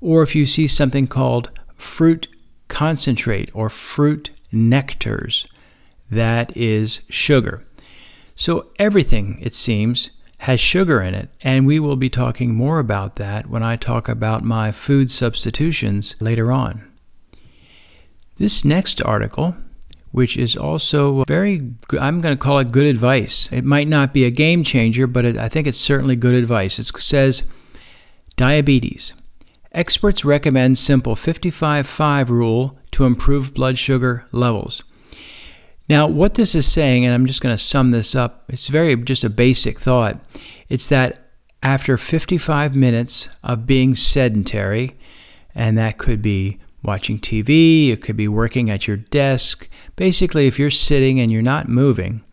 Or 0.02 0.24
if 0.24 0.36
you 0.36 0.46
see 0.46 0.68
something 0.68 1.08
called 1.08 1.52
fruit 1.76 2.28
concentrate 2.68 3.52
or 3.54 3.70
fruit 3.70 4.32
nectars, 4.52 5.46
that 6.10 6.56
is 6.58 7.02
sugar. 7.10 7.64
So 8.36 8.68
everything, 8.80 9.38
it 9.42 9.54
seems, 9.54 10.12
has 10.40 10.60
sugar 10.60 11.02
in 11.02 11.14
it, 11.14 11.30
and 11.42 11.68
we 11.68 11.80
will 11.80 11.98
be 11.98 12.10
talking 12.10 12.56
more 12.56 12.80
about 12.80 13.18
that 13.18 13.50
when 13.50 13.62
I 13.62 13.76
talk 13.76 14.08
about 14.08 14.44
my 14.44 14.72
food 14.72 15.12
substitutions 15.12 16.16
later 16.22 16.50
on. 16.52 16.90
This 18.38 18.64
next 18.64 19.02
article, 19.04 19.56
which 20.12 20.38
is 20.38 20.56
also 20.56 21.26
very, 21.28 21.74
good 21.90 22.00
I'm 22.00 22.22
going 22.22 22.34
to 22.34 22.42
call 22.42 22.60
it 22.60 22.72
good 22.72 22.86
advice. 22.86 23.50
It 23.52 23.66
might 23.66 23.90
not 23.90 24.14
be 24.14 24.24
a 24.24 24.32
game 24.32 24.64
changer, 24.64 25.08
but 25.08 25.26
it, 25.26 25.38
I 25.38 25.50
think 25.50 25.68
it's 25.68 25.78
certainly 25.78 26.16
good 26.16 26.36
advice. 26.36 26.80
It 26.80 26.86
says 26.86 27.44
diabetes. 28.38 29.14
Experts 29.74 30.24
recommend 30.24 30.78
simple 30.78 31.18
55 31.18 31.86
5 31.86 32.30
rule 32.30 32.80
to 32.92 33.06
improve 33.06 33.54
blood 33.54 33.78
sugar 33.78 34.26
levels. 34.32 34.84
Now, 35.90 36.06
what 36.06 36.36
this 36.36 36.54
is 36.54 36.72
saying, 36.72 37.04
and 37.04 37.14
I'm 37.14 37.26
just 37.26 37.42
going 37.42 37.56
to 37.56 37.62
sum 37.62 37.90
this 37.90 38.14
up, 38.14 38.44
it's 38.48 38.68
very 38.68 38.96
just 38.96 39.24
a 39.24 39.30
basic 39.30 39.80
thought. 39.80 40.20
It's 40.70 40.88
that 40.90 41.32
after 41.64 41.98
55 41.98 42.76
minutes 42.76 43.28
of 43.44 43.66
being 43.66 43.96
sedentary, 43.96 44.96
and 45.56 45.78
that 45.80 45.98
could 45.98 46.22
be 46.22 46.60
watching 46.84 47.20
TV, 47.20 47.92
it 47.92 48.04
could 48.04 48.16
be 48.16 48.28
working 48.28 48.70
at 48.70 48.88
your 48.88 48.98
desk. 48.98 49.68
Basically, 49.96 50.46
if 50.46 50.60
you're 50.60 50.70
sitting 50.70 51.20
and 51.20 51.32
you're 51.32 51.42
not 51.42 51.68
moving, 51.68 52.24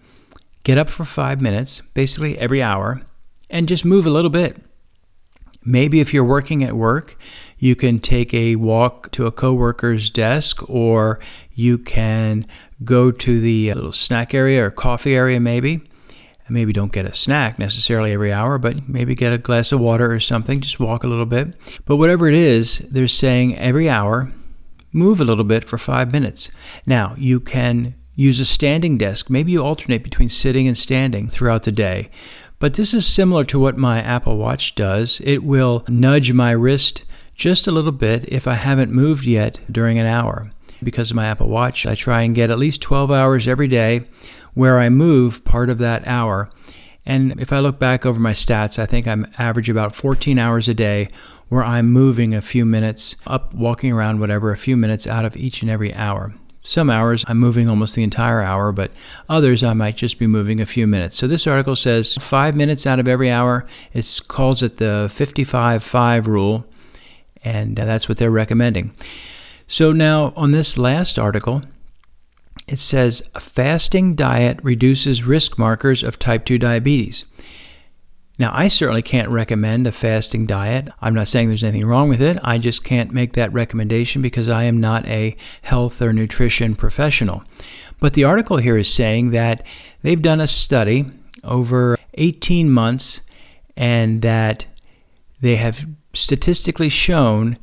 get 0.63 0.77
up 0.77 0.91
for 0.91 1.07
five 1.07 1.41
minutes, 1.41 1.81
basically 1.95 2.39
every 2.39 2.63
hour, 2.63 3.01
and 3.49 3.69
just 3.69 3.87
move 3.87 4.05
a 4.05 4.11
little 4.11 4.31
bit. 4.31 4.59
Maybe 5.65 5.99
if 5.99 6.15
you're 6.15 6.25
working 6.25 6.63
at 6.63 6.77
work, 6.77 7.19
you 7.59 7.75
can 7.75 7.99
take 7.99 8.33
a 8.33 8.55
walk 8.55 9.11
to 9.13 9.27
a 9.27 9.33
coworker's 9.33 10.11
desk 10.11 10.69
or 10.71 11.19
you 11.55 11.79
can 11.79 12.47
go 12.85 13.11
to 13.11 13.40
the 13.40 13.71
uh, 13.71 13.75
little 13.75 13.92
snack 13.92 14.35
area 14.35 14.64
or 14.64 14.71
coffee 14.71 15.14
area 15.14 15.40
maybe. 15.40 15.83
Maybe 16.49 16.73
don't 16.73 16.92
get 16.92 17.06
a 17.06 17.14
snack 17.14 17.59
necessarily 17.59 18.12
every 18.12 18.33
hour, 18.33 18.56
but 18.56 18.88
maybe 18.88 19.16
get 19.16 19.33
a 19.33 19.38
glass 19.38 19.73
of 19.73 19.80
water 19.80 20.12
or 20.12 20.21
something. 20.21 20.61
Just 20.61 20.78
walk 20.78 21.02
a 21.02 21.09
little 21.09 21.26
bit. 21.26 21.54
But 21.85 21.97
whatever 21.97 22.28
it 22.28 22.37
is, 22.37 22.78
they're 22.90 23.09
saying 23.09 23.59
every 23.59 23.88
hour, 23.88 24.33
move 24.92 25.21
a 25.21 25.25
little 25.25 25.45
bit 25.45 25.64
for 25.64 25.76
five 25.76 26.12
minutes. 26.12 26.49
Now, 26.87 27.14
you 27.18 27.40
can 27.40 27.97
use 28.14 28.38
a 28.38 28.45
standing 28.45 28.97
desk. 28.97 29.28
Maybe 29.28 29.50
you 29.52 29.62
alternate 29.62 30.04
between 30.04 30.28
sitting 30.28 30.68
and 30.68 30.78
standing 30.78 31.28
throughout 31.28 31.64
the 31.64 31.73
day. 31.73 32.11
But 32.61 32.75
this 32.75 32.95
is 32.95 33.06
similar 33.06 33.45
to 33.47 33.59
what 33.59 33.76
my 33.76 34.00
Apple 34.00 34.37
Watch 34.37 34.76
does. 34.76 35.21
It 35.25 35.42
will 35.42 35.85
nudge 35.88 36.33
my 36.33 36.52
wrist 36.52 37.04
just 37.35 37.66
a 37.66 37.73
little 37.73 37.92
bit 37.92 38.25
if 38.28 38.47
I 38.47 38.54
haven't 38.54 38.92
moved 38.92 39.25
yet 39.25 39.59
during 39.71 39.99
an 39.99 40.06
hour 40.06 40.52
because 40.83 41.11
of 41.11 41.16
my 41.16 41.26
Apple 41.26 41.49
Watch. 41.49 41.87
I 41.87 41.95
try 41.95 42.23
and 42.23 42.35
get 42.35 42.50
at 42.50 42.59
least 42.59 42.83
12 42.83 43.11
hours 43.11 43.49
every 43.49 43.68
day 43.68 44.04
where 44.54 44.78
I 44.78 44.88
move 44.88 45.45
part 45.45 45.68
of 45.71 45.78
that 45.78 46.06
hour. 46.06 46.50
And 47.04 47.38
if 47.40 47.52
I 47.52 47.61
look 47.61 47.78
back 47.78 48.04
over 48.04 48.18
my 48.18 48.33
stats, 48.33 48.78
I 48.78 48.87
think 48.87 49.06
I'm 49.06 49.30
average 49.38 49.68
about 49.68 49.95
14 49.95 50.38
hours 50.38 50.68
a 50.68 50.75
day 50.75 51.09
where 51.49 51.62
I'm 51.62 51.90
moving 51.90 52.35
a 52.35 52.42
few 52.42 52.64
minutes 52.64 53.16
up, 53.26 53.54
walking 53.54 53.92
around, 53.92 54.18
whatever, 54.18 54.50
a 54.50 54.56
few 54.56 54.76
minutes 54.76 55.06
out 55.06 55.25
of 55.25 55.37
each 55.37 55.62
and 55.62 55.71
every 55.71 55.95
hour. 55.95 56.35
Some 56.62 56.90
hours 56.90 57.25
I'm 57.28 57.38
moving 57.38 57.68
almost 57.68 57.95
the 57.95 58.02
entire 58.02 58.42
hour, 58.42 58.73
but 58.73 58.90
others 59.28 59.62
I 59.62 59.73
might 59.73 59.97
just 59.97 60.18
be 60.18 60.26
moving 60.26 60.61
a 60.61 60.66
few 60.66 60.88
minutes. 60.88 61.16
So 61.16 61.28
this 61.28 61.47
article 61.47 61.76
says 61.76 62.14
five 62.14 62.56
minutes 62.56 62.88
out 62.88 62.99
of 62.99 63.06
every 63.06 63.30
hour. 63.30 63.64
It 63.92 64.21
calls 64.26 64.64
it 64.64 64.78
the 64.78 65.09
55 65.12 65.85
5 65.85 66.26
rule, 66.26 66.66
and 67.45 67.76
that's 67.76 68.09
what 68.09 68.18
they're 68.18 68.33
recommending. 68.33 68.92
So 69.69 69.93
now 69.93 70.33
on 70.37 70.53
this 70.53 70.79
last 70.79 71.19
article, 71.19 71.63
it 72.69 72.79
says 72.79 73.29
a 73.35 73.41
fasting 73.41 74.15
diet 74.15 74.59
reduces 74.63 75.25
risk 75.25 75.59
markers 75.59 76.03
of 76.03 76.19
type 76.19 76.45
2 76.45 76.59
diabetes. 76.59 77.25
Now, 78.39 78.51
I 78.53 78.69
certainly 78.69 79.03
can't 79.03 79.31
recommend 79.31 79.87
a 79.87 79.93
fasting 79.93 80.47
diet. 80.47 80.89
I'm 81.01 81.15
not 81.15 81.29
saying 81.29 81.49
there's 81.49 81.65
anything 81.65 81.87
wrong 81.87 82.09
with 82.11 82.21
it. 82.21 82.39
I 82.45 82.59
just 82.59 82.85
can't 82.85 83.11
make 83.11 83.33
that 83.33 83.53
recommendation 83.53 84.21
because 84.21 84.49
I 84.49 84.65
am 84.65 84.79
not 84.79 85.07
a 85.07 85.37
health 85.63 86.03
or 86.03 86.13
nutrition 86.13 86.75
professional. 86.77 87.45
But 87.99 88.13
the 88.13 88.25
article 88.25 88.59
here 88.59 88.77
is 88.77 88.93
saying 88.93 89.31
that 89.31 89.65
they've 90.03 90.21
done 90.21 90.41
a 90.41 90.47
study 90.47 91.07
over 91.43 91.97
18 92.15 92.71
months 92.71 93.23
and 93.75 94.21
that 94.21 94.67
they 95.41 95.57
have 95.57 95.87
statistically 96.13 96.91
shown 96.91 97.57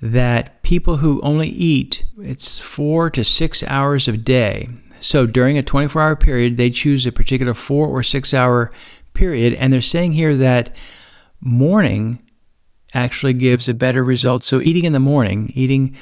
that 0.00 0.62
people 0.62 0.98
who 0.98 1.20
only 1.22 1.48
eat 1.48 2.04
it's 2.20 2.58
4 2.58 3.10
to 3.10 3.24
6 3.24 3.62
hours 3.64 4.08
a 4.08 4.16
day. 4.16 4.68
So 5.00 5.26
during 5.26 5.58
a 5.58 5.62
24 5.62 6.02
hour 6.02 6.16
period, 6.16 6.56
they 6.56 6.70
choose 6.70 7.06
a 7.06 7.12
particular 7.12 7.54
4 7.54 7.86
or 7.88 8.02
6 8.02 8.34
hour 8.34 8.72
period 9.14 9.54
and 9.54 9.72
they're 9.72 9.82
saying 9.82 10.12
here 10.12 10.36
that 10.36 10.74
morning 11.40 12.22
actually 12.94 13.32
gives 13.32 13.68
a 13.68 13.74
better 13.74 14.04
result. 14.04 14.44
So 14.44 14.60
eating 14.60 14.84
in 14.84 14.92
the 14.92 15.00
morning, 15.00 15.52
eating 15.54 15.96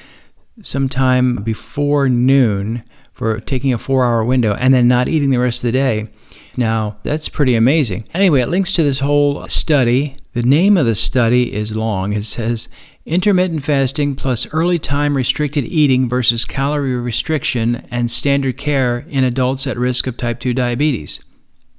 sometime 0.62 1.37
before 1.37 2.09
noon 2.09 2.83
for 3.12 3.41
taking 3.41 3.73
a 3.73 3.79
four 3.79 4.05
hour 4.05 4.25
window 4.25 4.55
and 4.55 4.73
then 4.75 4.87
not 4.88 5.09
eating 5.09 5.31
the 5.31 5.38
rest 5.38 5.65
of 5.65 5.69
the 5.69 5.73
day. 5.73 6.09
Now, 6.57 6.97
that's 7.03 7.29
pretty 7.29 7.55
amazing. 7.55 8.07
Anyway, 8.15 8.41
it 8.41 8.49
links 8.49 8.73
to 8.75 8.83
this 8.83 9.00
whole 9.00 9.47
study. 9.49 10.17
The 10.33 10.43
name 10.43 10.76
of 10.76 10.87
the 10.87 10.95
study 10.95 11.55
is 11.55 11.76
long. 11.76 12.12
It 12.12 12.25
says 12.25 12.69
Intermittent 13.07 13.63
fasting 13.63 14.17
plus 14.17 14.53
early 14.53 14.81
time 14.81 15.17
restricted 15.17 15.65
eating 15.65 16.09
versus 16.09 16.45
calorie 16.45 16.97
restriction 16.97 17.87
and 17.89 18.11
standard 18.11 18.59
care 18.59 19.07
in 19.09 19.23
adults 19.23 19.65
at 19.69 19.79
risk 19.79 20.09
of 20.09 20.17
type 20.17 20.41
2 20.41 20.53
diabetes. 20.53 21.21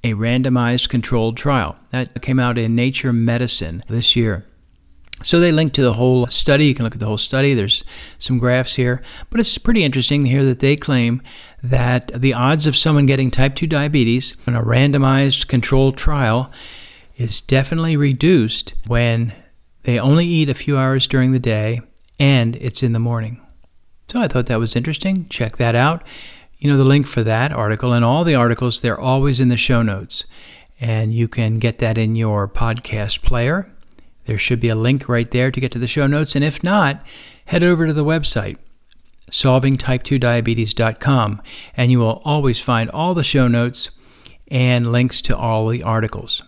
A 0.02 0.14
randomized 0.14 0.88
controlled 0.88 1.36
trial. 1.36 1.78
That 1.90 2.22
came 2.22 2.40
out 2.40 2.56
in 2.56 2.74
Nature 2.74 3.12
Medicine 3.12 3.82
this 3.90 4.16
year. 4.16 4.46
So 5.22 5.38
they 5.38 5.52
link 5.52 5.74
to 5.74 5.82
the 5.82 5.94
whole 5.94 6.28
study. 6.28 6.64
You 6.64 6.74
can 6.74 6.86
look 6.86 6.94
at 6.94 7.00
the 7.00 7.04
whole 7.04 7.18
study. 7.18 7.52
There's 7.52 7.84
some 8.18 8.38
graphs 8.38 8.76
here. 8.76 9.02
But 9.28 9.40
it's 9.40 9.58
pretty 9.58 9.84
interesting 9.84 10.24
here 10.24 10.44
that 10.46 10.60
they 10.60 10.76
claim 10.76 11.20
that 11.62 12.10
the 12.14 12.32
odds 12.32 12.66
of 12.66 12.74
someone 12.74 13.04
getting 13.04 13.30
type 13.30 13.54
2 13.54 13.66
diabetes 13.66 14.34
in 14.46 14.54
a 14.54 14.64
randomized 14.64 15.46
controlled 15.46 15.98
trial 15.98 16.50
is 17.18 17.42
definitely 17.42 17.98
reduced 17.98 18.72
when 18.86 19.34
they 19.88 19.98
only 19.98 20.26
eat 20.26 20.50
a 20.50 20.54
few 20.54 20.76
hours 20.76 21.06
during 21.06 21.32
the 21.32 21.38
day 21.38 21.80
and 22.20 22.56
it's 22.56 22.82
in 22.82 22.92
the 22.92 22.98
morning. 22.98 23.40
So 24.08 24.20
I 24.20 24.28
thought 24.28 24.44
that 24.44 24.58
was 24.58 24.76
interesting. 24.76 25.26
Check 25.30 25.56
that 25.56 25.74
out. 25.74 26.06
You 26.58 26.70
know, 26.70 26.76
the 26.76 26.84
link 26.84 27.06
for 27.06 27.22
that 27.22 27.52
article 27.52 27.94
and 27.94 28.04
all 28.04 28.22
the 28.22 28.34
articles, 28.34 28.82
they're 28.82 29.00
always 29.00 29.40
in 29.40 29.48
the 29.48 29.56
show 29.56 29.80
notes. 29.80 30.26
And 30.78 31.14
you 31.14 31.26
can 31.26 31.58
get 31.58 31.78
that 31.78 31.96
in 31.96 32.16
your 32.16 32.46
podcast 32.46 33.22
player. 33.22 33.72
There 34.26 34.36
should 34.36 34.60
be 34.60 34.68
a 34.68 34.74
link 34.74 35.08
right 35.08 35.30
there 35.30 35.50
to 35.50 35.58
get 35.58 35.72
to 35.72 35.78
the 35.78 35.86
show 35.86 36.06
notes. 36.06 36.36
And 36.36 36.44
if 36.44 36.62
not, 36.62 37.02
head 37.46 37.62
over 37.62 37.86
to 37.86 37.94
the 37.94 38.04
website, 38.04 38.58
solvingtype2diabetes.com, 39.30 41.40
and 41.78 41.90
you 41.90 41.98
will 41.98 42.20
always 42.26 42.60
find 42.60 42.90
all 42.90 43.14
the 43.14 43.24
show 43.24 43.48
notes 43.48 43.90
and 44.48 44.92
links 44.92 45.22
to 45.22 45.34
all 45.34 45.66
the 45.66 45.82
articles. 45.82 46.42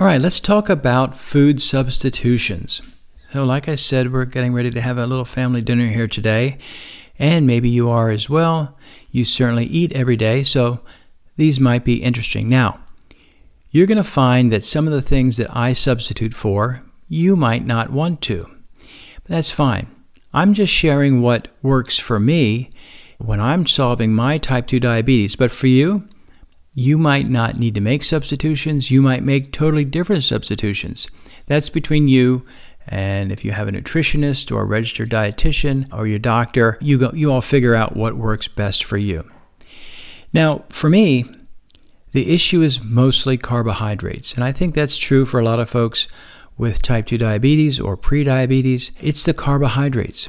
All 0.00 0.06
right, 0.06 0.20
let's 0.20 0.38
talk 0.38 0.68
about 0.68 1.16
food 1.16 1.60
substitutions. 1.60 2.82
So, 3.32 3.42
like 3.42 3.68
I 3.68 3.74
said, 3.74 4.12
we're 4.12 4.26
getting 4.26 4.52
ready 4.52 4.70
to 4.70 4.80
have 4.80 4.96
a 4.96 5.08
little 5.08 5.24
family 5.24 5.60
dinner 5.60 5.88
here 5.88 6.06
today, 6.06 6.58
and 7.18 7.48
maybe 7.48 7.68
you 7.68 7.90
are 7.90 8.10
as 8.10 8.30
well. 8.30 8.78
You 9.10 9.24
certainly 9.24 9.64
eat 9.64 9.90
every 9.90 10.16
day, 10.16 10.44
so 10.44 10.82
these 11.36 11.58
might 11.58 11.84
be 11.84 12.00
interesting. 12.00 12.48
Now, 12.48 12.78
you're 13.72 13.88
going 13.88 13.96
to 13.96 14.04
find 14.04 14.52
that 14.52 14.64
some 14.64 14.86
of 14.86 14.92
the 14.92 15.02
things 15.02 15.36
that 15.36 15.54
I 15.56 15.72
substitute 15.72 16.32
for, 16.32 16.84
you 17.08 17.34
might 17.34 17.66
not 17.66 17.90
want 17.90 18.20
to. 18.22 18.48
But 18.78 19.26
that's 19.26 19.50
fine. 19.50 19.88
I'm 20.32 20.54
just 20.54 20.72
sharing 20.72 21.22
what 21.22 21.48
works 21.60 21.98
for 21.98 22.20
me 22.20 22.70
when 23.18 23.40
I'm 23.40 23.66
solving 23.66 24.14
my 24.14 24.38
type 24.38 24.68
2 24.68 24.78
diabetes. 24.78 25.34
But 25.34 25.50
for 25.50 25.66
you, 25.66 26.08
you 26.78 26.96
might 26.96 27.28
not 27.28 27.58
need 27.58 27.74
to 27.74 27.80
make 27.80 28.04
substitutions. 28.04 28.88
You 28.88 29.02
might 29.02 29.24
make 29.24 29.50
totally 29.50 29.84
different 29.84 30.22
substitutions. 30.22 31.08
That's 31.46 31.68
between 31.68 32.06
you 32.06 32.46
and 32.86 33.32
if 33.32 33.44
you 33.44 33.50
have 33.50 33.66
a 33.66 33.72
nutritionist 33.72 34.54
or 34.54 34.62
a 34.62 34.64
registered 34.64 35.10
dietitian 35.10 35.92
or 35.92 36.06
your 36.06 36.20
doctor, 36.20 36.78
you 36.80 36.96
go, 36.96 37.10
you 37.12 37.32
all 37.32 37.40
figure 37.40 37.74
out 37.74 37.96
what 37.96 38.16
works 38.16 38.46
best 38.46 38.84
for 38.84 38.96
you. 38.96 39.28
Now, 40.32 40.64
for 40.68 40.88
me, 40.88 41.24
the 42.12 42.32
issue 42.32 42.62
is 42.62 42.80
mostly 42.80 43.36
carbohydrates, 43.36 44.34
and 44.34 44.44
I 44.44 44.52
think 44.52 44.76
that's 44.76 44.96
true 44.96 45.26
for 45.26 45.40
a 45.40 45.44
lot 45.44 45.58
of 45.58 45.68
folks 45.68 46.06
with 46.56 46.80
type 46.80 47.06
2 47.06 47.18
diabetes 47.18 47.80
or 47.80 47.96
prediabetes. 47.96 48.92
It's 49.00 49.24
the 49.24 49.34
carbohydrates, 49.34 50.28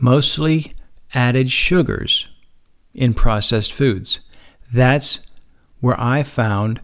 mostly 0.00 0.72
added 1.12 1.52
sugars 1.52 2.28
in 2.94 3.12
processed 3.12 3.74
foods. 3.74 4.20
That's 4.72 5.20
where 5.84 6.00
I 6.00 6.22
found 6.22 6.80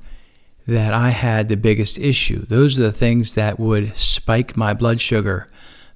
that 0.66 0.92
I 0.92 1.08
had 1.08 1.48
the 1.48 1.56
biggest 1.56 1.98
issue. 1.98 2.44
Those 2.44 2.78
are 2.78 2.82
the 2.82 2.92
things 2.92 3.32
that 3.32 3.58
would 3.58 3.96
spike 3.96 4.58
my 4.58 4.74
blood 4.74 5.00
sugar 5.00 5.48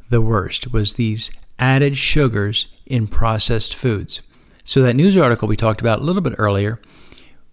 the 0.08 0.22
worst 0.22 0.72
was 0.72 0.94
these 0.94 1.30
added 1.58 1.98
sugars 1.98 2.66
in 2.86 3.06
processed 3.06 3.74
foods. 3.74 4.22
So 4.64 4.80
that 4.80 4.96
news 4.96 5.18
article 5.18 5.46
we 5.46 5.54
talked 5.54 5.82
about 5.82 6.00
a 6.00 6.02
little 6.02 6.22
bit 6.22 6.32
earlier, 6.38 6.80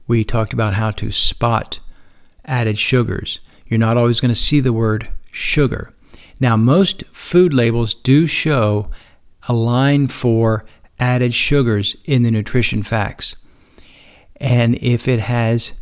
we 0.07 0.23
talked 0.23 0.53
about 0.53 0.75
how 0.75 0.89
to 0.91 1.11
spot 1.11 1.81
added 2.45 2.79
sugars. 2.79 3.41
You're 3.67 3.77
not 3.77 3.97
always 3.97 4.21
going 4.21 4.33
to 4.33 4.39
see 4.39 4.61
the 4.61 4.71
word 4.71 5.09
sugar. 5.31 5.93
Now, 6.39 6.55
most 6.55 7.03
food 7.11 7.53
labels 7.53 7.93
do 7.93 8.25
show 8.25 8.89
a 9.49 9.53
line 9.53 10.07
for 10.07 10.63
added 10.97 11.33
sugars 11.33 11.97
in 12.05 12.23
the 12.23 12.31
nutrition 12.31 12.83
facts. 12.83 13.35
And 14.41 14.75
if 14.81 15.07
it 15.07 15.19
has 15.19 15.73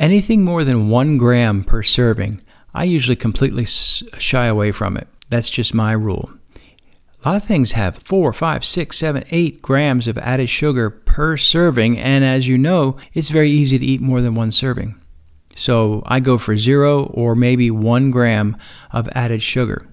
anything 0.00 0.44
more 0.44 0.64
than 0.64 0.90
one 0.90 1.16
gram 1.16 1.62
per 1.62 1.84
serving, 1.84 2.40
I 2.74 2.82
usually 2.84 3.14
completely 3.14 3.64
shy 3.66 4.46
away 4.46 4.72
from 4.72 4.96
it. 4.96 5.06
That's 5.30 5.48
just 5.48 5.72
my 5.72 5.92
rule. 5.92 6.28
A 7.24 7.28
lot 7.28 7.36
of 7.36 7.44
things 7.44 7.72
have 7.72 7.98
four, 7.98 8.32
five, 8.32 8.64
six, 8.64 8.98
seven, 8.98 9.24
eight 9.30 9.62
grams 9.62 10.08
of 10.08 10.18
added 10.18 10.50
sugar 10.50 10.90
per 10.90 11.36
serving, 11.36 11.98
and 11.98 12.24
as 12.24 12.48
you 12.48 12.58
know, 12.58 12.96
it's 13.14 13.28
very 13.28 13.50
easy 13.50 13.78
to 13.78 13.86
eat 13.86 14.00
more 14.00 14.20
than 14.20 14.34
one 14.34 14.50
serving. 14.50 15.00
So 15.54 16.02
I 16.04 16.18
go 16.18 16.36
for 16.36 16.56
zero 16.56 17.04
or 17.04 17.36
maybe 17.36 17.70
one 17.70 18.10
gram 18.10 18.56
of 18.90 19.08
added 19.12 19.42
sugar. 19.42 19.86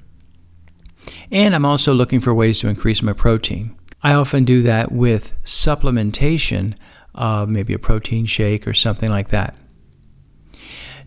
And 1.32 1.54
I'm 1.54 1.66
also 1.66 1.94
looking 1.94 2.20
for 2.20 2.34
ways 2.34 2.60
to 2.60 2.68
increase 2.68 3.04
my 3.04 3.14
protein. 3.14 3.76
I 4.02 4.14
often 4.14 4.44
do 4.44 4.64
that 4.64 4.92
with 4.92 5.34
supplementation 5.44 6.76
uh, 7.16 7.46
maybe 7.48 7.74
a 7.74 7.80
protein 7.80 8.26
shake 8.26 8.68
or 8.68 8.74
something 8.74 9.10
like 9.10 9.30
that. 9.30 9.56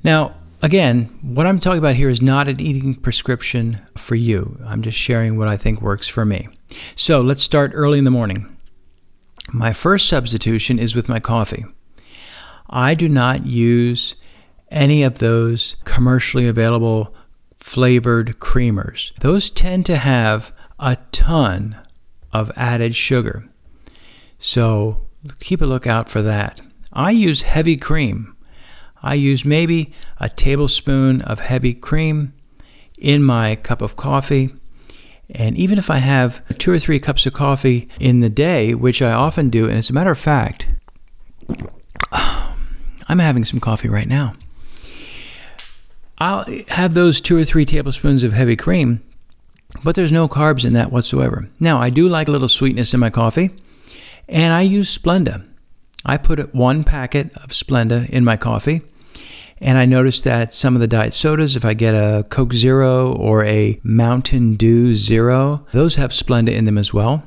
Now, 0.03 0.35
again, 0.63 1.05
what 1.23 1.47
I'm 1.47 1.61
talking 1.61 1.79
about 1.79 1.97
here 1.97 2.09
is 2.09 2.23
not 2.23 2.49
an 2.49 2.61
eating 2.61 2.95
prescription 2.95 3.81
for 3.97 4.15
you. 4.15 4.59
I'm 4.67 4.83
just 4.83 4.99
sharing 4.99 5.37
what 5.37 5.49
I 5.49 5.57
think 5.57 5.81
works 5.81 6.09
for 6.09 6.25
me. 6.25 6.45
So 6.97 7.21
let's 7.21 7.43
start 7.43 7.73
early 7.75 7.99
in 7.99 8.05
the 8.05 8.11
morning. 8.11 8.57
My 9.53 9.73
first 9.73 10.09
substitution 10.09 10.79
is 10.79 10.95
with 10.95 11.09
my 11.09 11.21
coffee. 11.21 11.65
I 12.69 12.95
do 12.95 13.09
not 13.09 13.47
use 13.47 14.15
any 14.71 15.03
of 15.03 15.19
those 15.19 15.77
commercially 15.85 16.47
available 16.47 17.15
flavored 17.59 18.39
creamers. 18.39 19.13
Those 19.21 19.51
tend 19.51 19.87
to 19.87 19.97
have 19.97 20.53
a 20.79 20.97
ton 21.13 21.77
of 22.33 22.53
added 22.57 22.95
sugar. 22.95 23.49
So 24.39 25.08
keep 25.41 25.61
a 25.61 25.67
lookout 25.67 26.09
for 26.09 26.23
that. 26.23 26.61
I 26.93 27.11
use 27.11 27.43
heavy 27.43 27.77
cream. 27.77 28.37
I 29.03 29.15
use 29.15 29.45
maybe 29.45 29.93
a 30.19 30.29
tablespoon 30.29 31.21
of 31.23 31.41
heavy 31.41 31.75
cream 31.75 32.33
in 32.99 33.23
my 33.23 33.57
cup 33.57 33.83
of 33.83 33.97
coffee. 33.97 34.55
And 35.31 35.57
even 35.57 35.79
if 35.79 35.91
I 35.91 35.99
have 35.99 36.43
two 36.59 36.73
or 36.73 36.79
three 36.79 36.99
cups 36.99 37.27
of 37.27 37.35
coffee 37.35 37.89
in 38.01 38.21
the 38.21 38.31
day, 38.31 38.75
which 38.75 39.03
I 39.03 39.13
often 39.13 39.51
do, 39.51 39.67
and 39.67 39.79
as 39.79 39.91
a 39.91 39.93
matter 39.93 40.11
of 40.11 40.19
fact, 40.19 40.67
I'm 42.13 43.19
having 43.19 43.45
some 43.45 43.61
coffee 43.61 43.89
right 43.89 44.09
now. 44.09 44.35
I'll 46.19 46.45
have 46.69 46.95
those 46.95 47.21
two 47.21 47.37
or 47.37 47.45
three 47.45 47.65
tablespoons 47.65 48.25
of 48.25 48.33
heavy 48.33 48.57
cream, 48.57 49.03
but 49.85 49.95
there's 49.95 50.11
no 50.11 50.29
carbs 50.29 50.65
in 50.65 50.73
that 50.73 50.91
whatsoever. 50.91 51.49
Now, 51.61 51.81
I 51.81 51.91
do 51.91 52.09
like 52.09 52.27
a 52.27 52.33
little 52.33 52.49
sweetness 52.49 52.93
in 52.93 53.01
my 53.01 53.11
coffee. 53.11 53.51
And 54.29 54.53
I 54.53 54.63
use 54.63 54.97
Splenda. 54.97 55.45
I 56.05 56.17
put 56.17 56.55
one 56.55 56.85
packet 56.85 57.35
of 57.37 57.51
Splenda 57.51 58.09
in 58.11 58.25
my 58.25 58.37
coffee. 58.37 58.83
And 59.61 59.77
I 59.77 59.87
noticed 59.87 60.23
that 60.25 60.55
some 60.55 60.75
of 60.77 60.81
the 60.81 60.87
diet 60.87 61.15
sodas, 61.15 61.57
if 61.57 61.65
I 61.65 61.75
get 61.75 61.95
a 61.95 62.25
Coke 62.29 62.53
Zero 62.53 63.13
or 63.13 63.45
a 63.45 63.81
Mountain 63.83 64.55
Dew 64.55 64.95
Zero, 64.95 65.67
those 65.73 65.97
have 65.97 66.13
Splenda 66.13 66.51
in 66.51 66.65
them 66.65 66.79
as 66.79 66.95
well. 66.95 67.25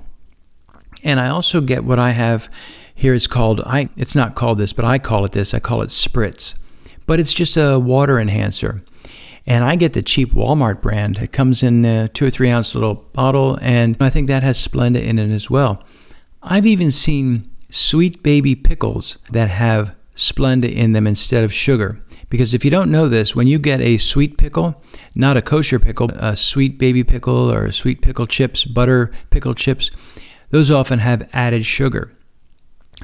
And 1.03 1.19
I 1.19 1.27
also 1.27 1.59
get 1.59 1.83
what 1.83 1.99
I 1.99 2.11
have 2.11 2.49
here. 2.95 3.13
It's 3.13 3.27
called, 3.27 3.59
I, 3.61 3.89
it's 3.97 4.15
not 4.15 4.35
called 4.35 4.59
this, 4.59 4.71
but 4.71 4.85
I 4.85 4.97
call 4.97 5.25
it 5.25 5.33
this. 5.33 5.53
I 5.53 5.59
call 5.59 5.81
it 5.81 5.89
Spritz. 5.89 6.57
But 7.05 7.19
it's 7.19 7.33
just 7.33 7.57
a 7.57 7.79
water 7.79 8.19
enhancer. 8.19 8.81
And 9.45 9.65
I 9.65 9.75
get 9.75 9.93
the 9.93 10.03
cheap 10.03 10.31
Walmart 10.31 10.81
brand. 10.81 11.17
It 11.17 11.33
comes 11.33 11.63
in 11.63 11.83
a 11.83 12.07
two 12.07 12.27
or 12.27 12.29
three 12.29 12.49
ounce 12.49 12.75
little 12.75 12.95
bottle, 13.13 13.57
and 13.61 13.97
I 13.99 14.09
think 14.09 14.27
that 14.27 14.43
has 14.43 14.65
Splenda 14.65 15.01
in 15.01 15.19
it 15.19 15.31
as 15.31 15.49
well. 15.49 15.83
I've 16.43 16.65
even 16.65 16.91
seen 16.91 17.49
sweet 17.69 18.23
baby 18.23 18.55
pickles 18.55 19.17
that 19.29 19.49
have 19.49 19.95
Splenda 20.15 20.71
in 20.71 20.93
them 20.93 21.07
instead 21.07 21.43
of 21.43 21.53
sugar. 21.53 22.01
Because 22.29 22.53
if 22.53 22.63
you 22.63 22.71
don't 22.71 22.91
know 22.91 23.09
this, 23.09 23.35
when 23.35 23.47
you 23.47 23.59
get 23.59 23.81
a 23.81 23.97
sweet 23.97 24.37
pickle, 24.37 24.81
not 25.13 25.37
a 25.37 25.41
kosher 25.41 25.79
pickle, 25.79 26.09
a 26.11 26.35
sweet 26.35 26.77
baby 26.77 27.03
pickle 27.03 27.51
or 27.51 27.71
sweet 27.71 28.01
pickle 28.01 28.25
chips, 28.25 28.63
butter 28.63 29.11
pickle 29.29 29.53
chips, 29.53 29.91
those 30.49 30.71
often 30.71 30.99
have 30.99 31.29
added 31.33 31.65
sugar. 31.65 32.11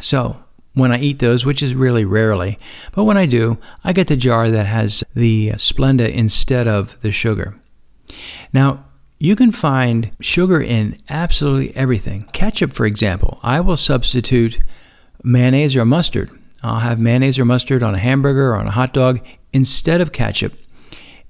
So 0.01 0.43
when 0.73 0.91
I 0.91 0.99
eat 0.99 1.19
those, 1.19 1.45
which 1.45 1.61
is 1.61 1.75
really 1.75 2.05
rarely, 2.05 2.57
but 2.93 3.03
when 3.03 3.17
I 3.17 3.25
do, 3.25 3.57
I 3.83 3.93
get 3.93 4.07
the 4.07 4.15
jar 4.15 4.49
that 4.49 4.65
has 4.65 5.03
the 5.13 5.49
Splenda 5.51 6.11
instead 6.11 6.67
of 6.67 6.99
the 7.01 7.11
sugar. 7.11 7.59
Now, 8.53 8.85
You 9.19 9.35
can 9.35 9.51
find 9.51 10.11
sugar 10.19 10.61
in 10.61 10.97
absolutely 11.09 11.75
everything. 11.75 12.25
Ketchup, 12.33 12.71
for 12.71 12.85
example, 12.85 13.39
I 13.41 13.61
will 13.61 13.77
substitute 13.77 14.59
mayonnaise 15.23 15.75
or 15.75 15.85
mustard. 15.85 16.29
I'll 16.61 16.79
have 16.79 16.99
mayonnaise 16.99 17.39
or 17.39 17.45
mustard 17.45 17.81
on 17.81 17.95
a 17.95 17.99
hamburger 17.99 18.49
or 18.49 18.57
on 18.57 18.67
a 18.67 18.71
hot 18.71 18.93
dog 18.93 19.19
instead 19.53 20.01
of 20.01 20.11
ketchup. 20.11 20.53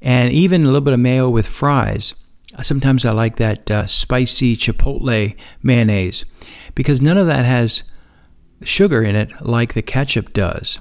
And 0.01 0.31
even 0.31 0.63
a 0.63 0.65
little 0.65 0.81
bit 0.81 0.93
of 0.93 0.99
mayo 0.99 1.29
with 1.29 1.47
fries. 1.47 2.13
Sometimes 2.61 3.05
I 3.05 3.11
like 3.11 3.37
that 3.37 3.69
uh, 3.71 3.85
spicy 3.87 4.57
chipotle 4.57 5.35
mayonnaise 5.61 6.25
because 6.75 7.01
none 7.01 7.17
of 7.17 7.27
that 7.27 7.45
has 7.45 7.83
sugar 8.63 9.03
in 9.03 9.15
it 9.15 9.31
like 9.41 9.73
the 9.73 9.81
ketchup 9.81 10.33
does. 10.33 10.79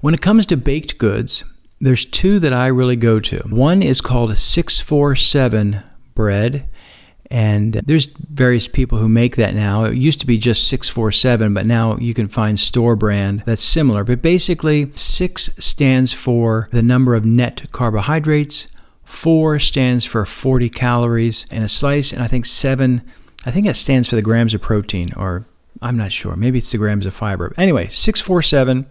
When 0.00 0.12
it 0.12 0.20
comes 0.20 0.44
to 0.46 0.56
baked 0.56 0.98
goods, 0.98 1.44
there's 1.84 2.04
two 2.06 2.38
that 2.38 2.52
I 2.52 2.68
really 2.68 2.96
go 2.96 3.20
to. 3.20 3.38
One 3.48 3.82
is 3.82 4.00
called 4.00 4.36
647 4.36 5.82
bread, 6.14 6.66
and 7.30 7.74
there's 7.74 8.06
various 8.06 8.68
people 8.68 8.98
who 8.98 9.08
make 9.08 9.36
that 9.36 9.54
now. 9.54 9.84
It 9.84 9.96
used 9.96 10.20
to 10.20 10.26
be 10.26 10.38
just 10.38 10.66
647, 10.68 11.52
but 11.52 11.66
now 11.66 11.96
you 11.98 12.14
can 12.14 12.28
find 12.28 12.58
store 12.58 12.96
brand 12.96 13.42
that's 13.44 13.62
similar. 13.62 14.02
But 14.02 14.22
basically, 14.22 14.92
6 14.94 15.50
stands 15.58 16.12
for 16.12 16.68
the 16.72 16.82
number 16.82 17.14
of 17.14 17.26
net 17.26 17.70
carbohydrates, 17.72 18.68
4 19.04 19.58
stands 19.58 20.06
for 20.06 20.24
40 20.24 20.70
calories 20.70 21.44
in 21.50 21.62
a 21.62 21.68
slice, 21.68 22.12
and 22.12 22.22
I 22.22 22.26
think 22.26 22.46
7 22.46 23.02
I 23.46 23.50
think 23.50 23.66
that 23.66 23.76
stands 23.76 24.08
for 24.08 24.16
the 24.16 24.22
grams 24.22 24.54
of 24.54 24.62
protein 24.62 25.12
or 25.18 25.44
I'm 25.82 25.98
not 25.98 26.12
sure. 26.12 26.34
Maybe 26.34 26.56
it's 26.56 26.72
the 26.72 26.78
grams 26.78 27.04
of 27.04 27.12
fiber. 27.12 27.52
Anyway, 27.58 27.88
647 27.88 28.86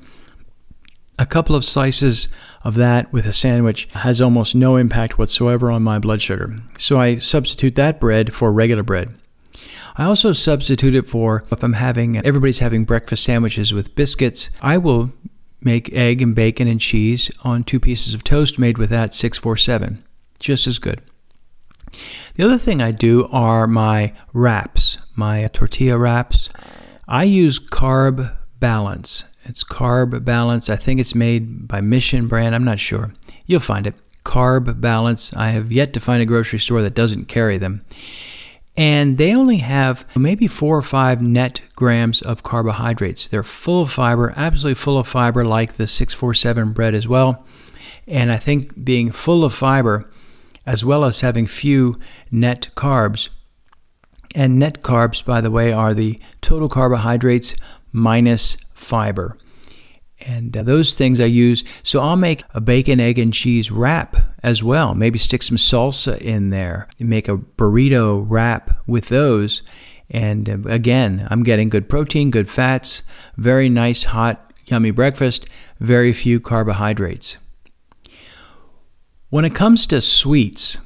a 1.19 1.25
couple 1.25 1.55
of 1.55 1.63
slices 1.63 2.27
of 2.63 2.75
that 2.75 3.11
with 3.11 3.25
a 3.25 3.33
sandwich 3.33 3.87
has 3.93 4.21
almost 4.21 4.55
no 4.55 4.77
impact 4.77 5.17
whatsoever 5.17 5.71
on 5.71 5.83
my 5.83 5.99
blood 5.99 6.21
sugar. 6.21 6.57
So 6.79 6.99
I 6.99 7.17
substitute 7.17 7.75
that 7.75 7.99
bread 7.99 8.33
for 8.33 8.51
regular 8.51 8.83
bread. 8.83 9.13
I 9.95 10.05
also 10.05 10.33
substitute 10.33 10.95
it 10.95 11.07
for 11.07 11.43
if 11.51 11.63
I'm 11.63 11.73
having 11.73 12.17
everybody's 12.25 12.59
having 12.59 12.85
breakfast 12.85 13.23
sandwiches 13.23 13.73
with 13.73 13.95
biscuits, 13.95 14.49
I 14.61 14.77
will 14.77 15.11
make 15.61 15.93
egg 15.93 16.21
and 16.21 16.35
bacon 16.35 16.67
and 16.67 16.81
cheese 16.81 17.29
on 17.43 17.63
two 17.63 17.79
pieces 17.79 18.13
of 18.13 18.23
toast 18.23 18.57
made 18.57 18.77
with 18.77 18.89
that 18.89 19.13
647. 19.13 20.03
Just 20.39 20.67
as 20.67 20.79
good. 20.79 21.01
The 22.35 22.43
other 22.43 22.57
thing 22.57 22.81
I 22.81 22.91
do 22.91 23.27
are 23.27 23.67
my 23.67 24.13
wraps, 24.33 24.97
my 25.15 25.47
tortilla 25.53 25.97
wraps. 25.97 26.49
I 27.07 27.25
use 27.25 27.59
Carb 27.59 28.35
Balance. 28.59 29.25
It's 29.45 29.63
Carb 29.63 30.23
Balance. 30.23 30.69
I 30.69 30.75
think 30.75 30.99
it's 30.99 31.15
made 31.15 31.67
by 31.67 31.81
Mission 31.81 32.27
Brand. 32.27 32.55
I'm 32.55 32.63
not 32.63 32.79
sure. 32.79 33.13
You'll 33.45 33.59
find 33.59 33.85
it. 33.85 33.95
Carb 34.23 34.79
Balance. 34.79 35.33
I 35.35 35.49
have 35.49 35.71
yet 35.71 35.91
to 35.93 35.99
find 35.99 36.21
a 36.21 36.25
grocery 36.25 36.59
store 36.59 36.81
that 36.81 36.95
doesn't 36.95 37.25
carry 37.25 37.57
them. 37.57 37.83
And 38.75 39.17
they 39.17 39.35
only 39.35 39.57
have 39.57 40.05
maybe 40.15 40.47
four 40.47 40.77
or 40.77 40.81
five 40.81 41.21
net 41.21 41.61
grams 41.75 42.21
of 42.21 42.41
carbohydrates. 42.41 43.27
They're 43.27 43.43
full 43.43 43.83
of 43.83 43.91
fiber, 43.91 44.33
absolutely 44.35 44.75
full 44.75 44.97
of 44.97 45.07
fiber, 45.07 45.45
like 45.45 45.73
the 45.73 45.87
647 45.87 46.73
bread 46.73 46.95
as 46.95 47.07
well. 47.07 47.45
And 48.07 48.31
I 48.31 48.37
think 48.37 48.83
being 48.83 49.11
full 49.11 49.45
of 49.45 49.53
fiber, 49.53 50.09
as 50.65 50.83
well 50.83 51.05
as 51.05 51.21
having 51.21 51.45
few 51.45 51.99
net 52.31 52.69
carbs, 52.75 53.29
and 54.33 54.57
net 54.57 54.81
carbs, 54.81 55.23
by 55.23 55.41
the 55.41 55.51
way, 55.51 55.71
are 55.71 55.93
the 55.93 56.19
total 56.41 56.69
carbohydrates 56.69 57.55
minus 57.91 58.57
fiber. 58.73 59.37
And 60.19 60.55
uh, 60.55 60.63
those 60.63 60.93
things 60.93 61.19
I 61.19 61.25
use. 61.25 61.63
So 61.83 61.99
I'll 61.99 62.15
make 62.15 62.43
a 62.53 62.61
bacon, 62.61 62.99
egg, 62.99 63.19
and 63.19 63.33
cheese 63.33 63.71
wrap 63.71 64.15
as 64.41 64.63
well. 64.63 64.95
Maybe 64.95 65.19
stick 65.19 65.43
some 65.43 65.57
salsa 65.57 66.17
in 66.19 66.49
there. 66.49 66.87
Make 66.99 67.27
a 67.27 67.37
burrito 67.37 68.25
wrap 68.27 68.77
with 68.87 69.09
those. 69.09 69.61
And 70.09 70.49
uh, 70.49 70.69
again, 70.69 71.27
I'm 71.29 71.43
getting 71.43 71.69
good 71.69 71.89
protein, 71.89 72.31
good 72.31 72.49
fats, 72.49 73.03
very 73.35 73.67
nice, 73.67 74.05
hot, 74.05 74.53
yummy 74.67 74.91
breakfast, 74.91 75.45
very 75.79 76.13
few 76.13 76.39
carbohydrates. 76.39 77.37
When 79.29 79.45
it 79.45 79.55
comes 79.55 79.87
to 79.87 79.99
sweets, 79.99 80.77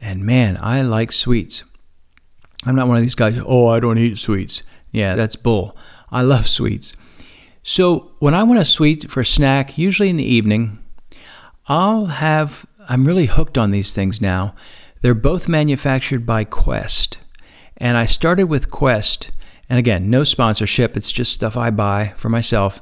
and 0.00 0.24
man, 0.24 0.56
I 0.62 0.82
like 0.82 1.10
sweets. 1.10 1.64
I'm 2.64 2.76
not 2.76 2.86
one 2.86 2.96
of 2.96 3.02
these 3.02 3.16
guys, 3.16 3.36
oh, 3.44 3.66
I 3.66 3.80
don't 3.80 3.98
eat 3.98 4.18
sweets. 4.18 4.62
Yeah, 4.92 5.16
that's 5.16 5.36
bull. 5.36 5.76
I 6.10 6.22
love 6.22 6.46
sweets. 6.46 6.96
So 7.68 8.12
when 8.20 8.32
I 8.32 8.44
want 8.44 8.60
a 8.60 8.64
sweet 8.64 9.10
for 9.10 9.22
a 9.22 9.26
snack, 9.26 9.76
usually 9.76 10.08
in 10.08 10.16
the 10.16 10.24
evening, 10.24 10.78
I'll 11.66 12.06
have, 12.06 12.64
I'm 12.88 13.04
really 13.04 13.26
hooked 13.26 13.58
on 13.58 13.72
these 13.72 13.92
things 13.92 14.20
now. 14.20 14.54
They're 15.00 15.14
both 15.14 15.48
manufactured 15.48 16.24
by 16.24 16.44
Quest. 16.44 17.18
And 17.76 17.98
I 17.98 18.06
started 18.06 18.44
with 18.44 18.70
Quest, 18.70 19.32
and 19.68 19.80
again, 19.80 20.08
no 20.08 20.22
sponsorship, 20.22 20.96
it's 20.96 21.10
just 21.10 21.32
stuff 21.32 21.56
I 21.56 21.70
buy 21.70 22.14
for 22.16 22.28
myself. 22.28 22.80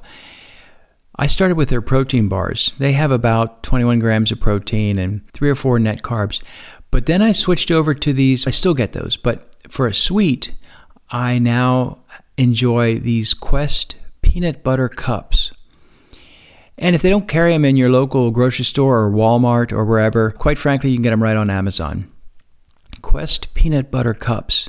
I 1.16 1.28
started 1.28 1.56
with 1.56 1.70
their 1.70 1.80
protein 1.80 2.28
bars. 2.28 2.74
They 2.78 2.92
have 2.92 3.10
about 3.10 3.62
21 3.62 4.00
grams 4.00 4.32
of 4.32 4.38
protein 4.38 4.98
and 4.98 5.22
three 5.32 5.48
or 5.48 5.54
four 5.54 5.78
net 5.78 6.02
carbs. 6.02 6.42
But 6.90 7.06
then 7.06 7.22
I 7.22 7.32
switched 7.32 7.70
over 7.70 7.94
to 7.94 8.12
these, 8.12 8.46
I 8.46 8.50
still 8.50 8.74
get 8.74 8.92
those, 8.92 9.16
but 9.16 9.48
for 9.66 9.86
a 9.86 9.94
sweet, 9.94 10.52
I 11.08 11.38
now 11.38 12.02
enjoy 12.36 12.98
these 12.98 13.32
Quest 13.32 13.96
peanut 14.34 14.64
butter 14.64 14.88
cups. 14.88 15.52
And 16.76 16.96
if 16.96 17.02
they 17.02 17.08
don't 17.08 17.28
carry 17.28 17.52
them 17.52 17.64
in 17.64 17.76
your 17.76 17.88
local 17.88 18.32
grocery 18.32 18.64
store 18.64 19.04
or 19.04 19.12
Walmart 19.12 19.70
or 19.70 19.84
wherever, 19.84 20.32
quite 20.32 20.58
frankly, 20.58 20.90
you 20.90 20.96
can 20.96 21.04
get 21.04 21.10
them 21.10 21.22
right 21.22 21.36
on 21.36 21.50
Amazon. 21.50 22.10
Quest 23.00 23.54
peanut 23.54 23.92
butter 23.92 24.12
cups. 24.12 24.68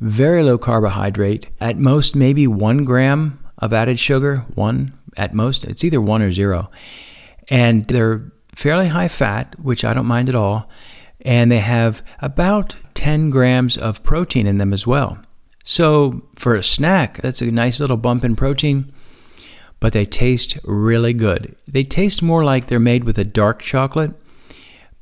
Very 0.00 0.42
low 0.42 0.56
carbohydrate, 0.56 1.48
at 1.60 1.76
most 1.76 2.16
maybe 2.16 2.46
one 2.46 2.86
gram 2.86 3.38
of 3.58 3.74
added 3.74 3.98
sugar, 3.98 4.46
one 4.54 4.98
at 5.14 5.34
most. 5.34 5.66
It's 5.66 5.84
either 5.84 6.00
one 6.00 6.22
or 6.22 6.32
zero. 6.32 6.70
And 7.50 7.84
they're 7.88 8.32
fairly 8.54 8.88
high 8.88 9.08
fat, 9.08 9.60
which 9.60 9.84
I 9.84 9.92
don't 9.92 10.06
mind 10.06 10.30
at 10.30 10.34
all. 10.34 10.70
And 11.20 11.52
they 11.52 11.58
have 11.58 12.02
about 12.20 12.76
10 12.94 13.28
grams 13.28 13.76
of 13.76 14.02
protein 14.02 14.46
in 14.46 14.56
them 14.56 14.72
as 14.72 14.86
well. 14.86 15.18
So 15.68 16.22
for 16.36 16.54
a 16.54 16.62
snack, 16.62 17.20
that's 17.22 17.42
a 17.42 17.46
nice 17.46 17.80
little 17.80 17.96
bump 17.96 18.24
in 18.24 18.36
protein, 18.36 18.92
but 19.80 19.92
they 19.92 20.04
taste 20.04 20.56
really 20.62 21.12
good. 21.12 21.56
They 21.66 21.82
taste 21.82 22.22
more 22.22 22.44
like 22.44 22.68
they're 22.68 22.78
made 22.78 23.02
with 23.02 23.18
a 23.18 23.24
dark 23.24 23.62
chocolate, 23.62 24.12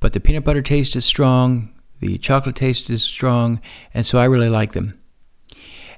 but 0.00 0.14
the 0.14 0.20
peanut 0.20 0.42
butter 0.42 0.62
taste 0.62 0.96
is 0.96 1.04
strong, 1.04 1.70
the 2.00 2.16
chocolate 2.16 2.56
taste 2.56 2.88
is 2.88 3.02
strong, 3.02 3.60
and 3.92 4.06
so 4.06 4.18
I 4.18 4.24
really 4.24 4.48
like 4.48 4.72
them. 4.72 4.98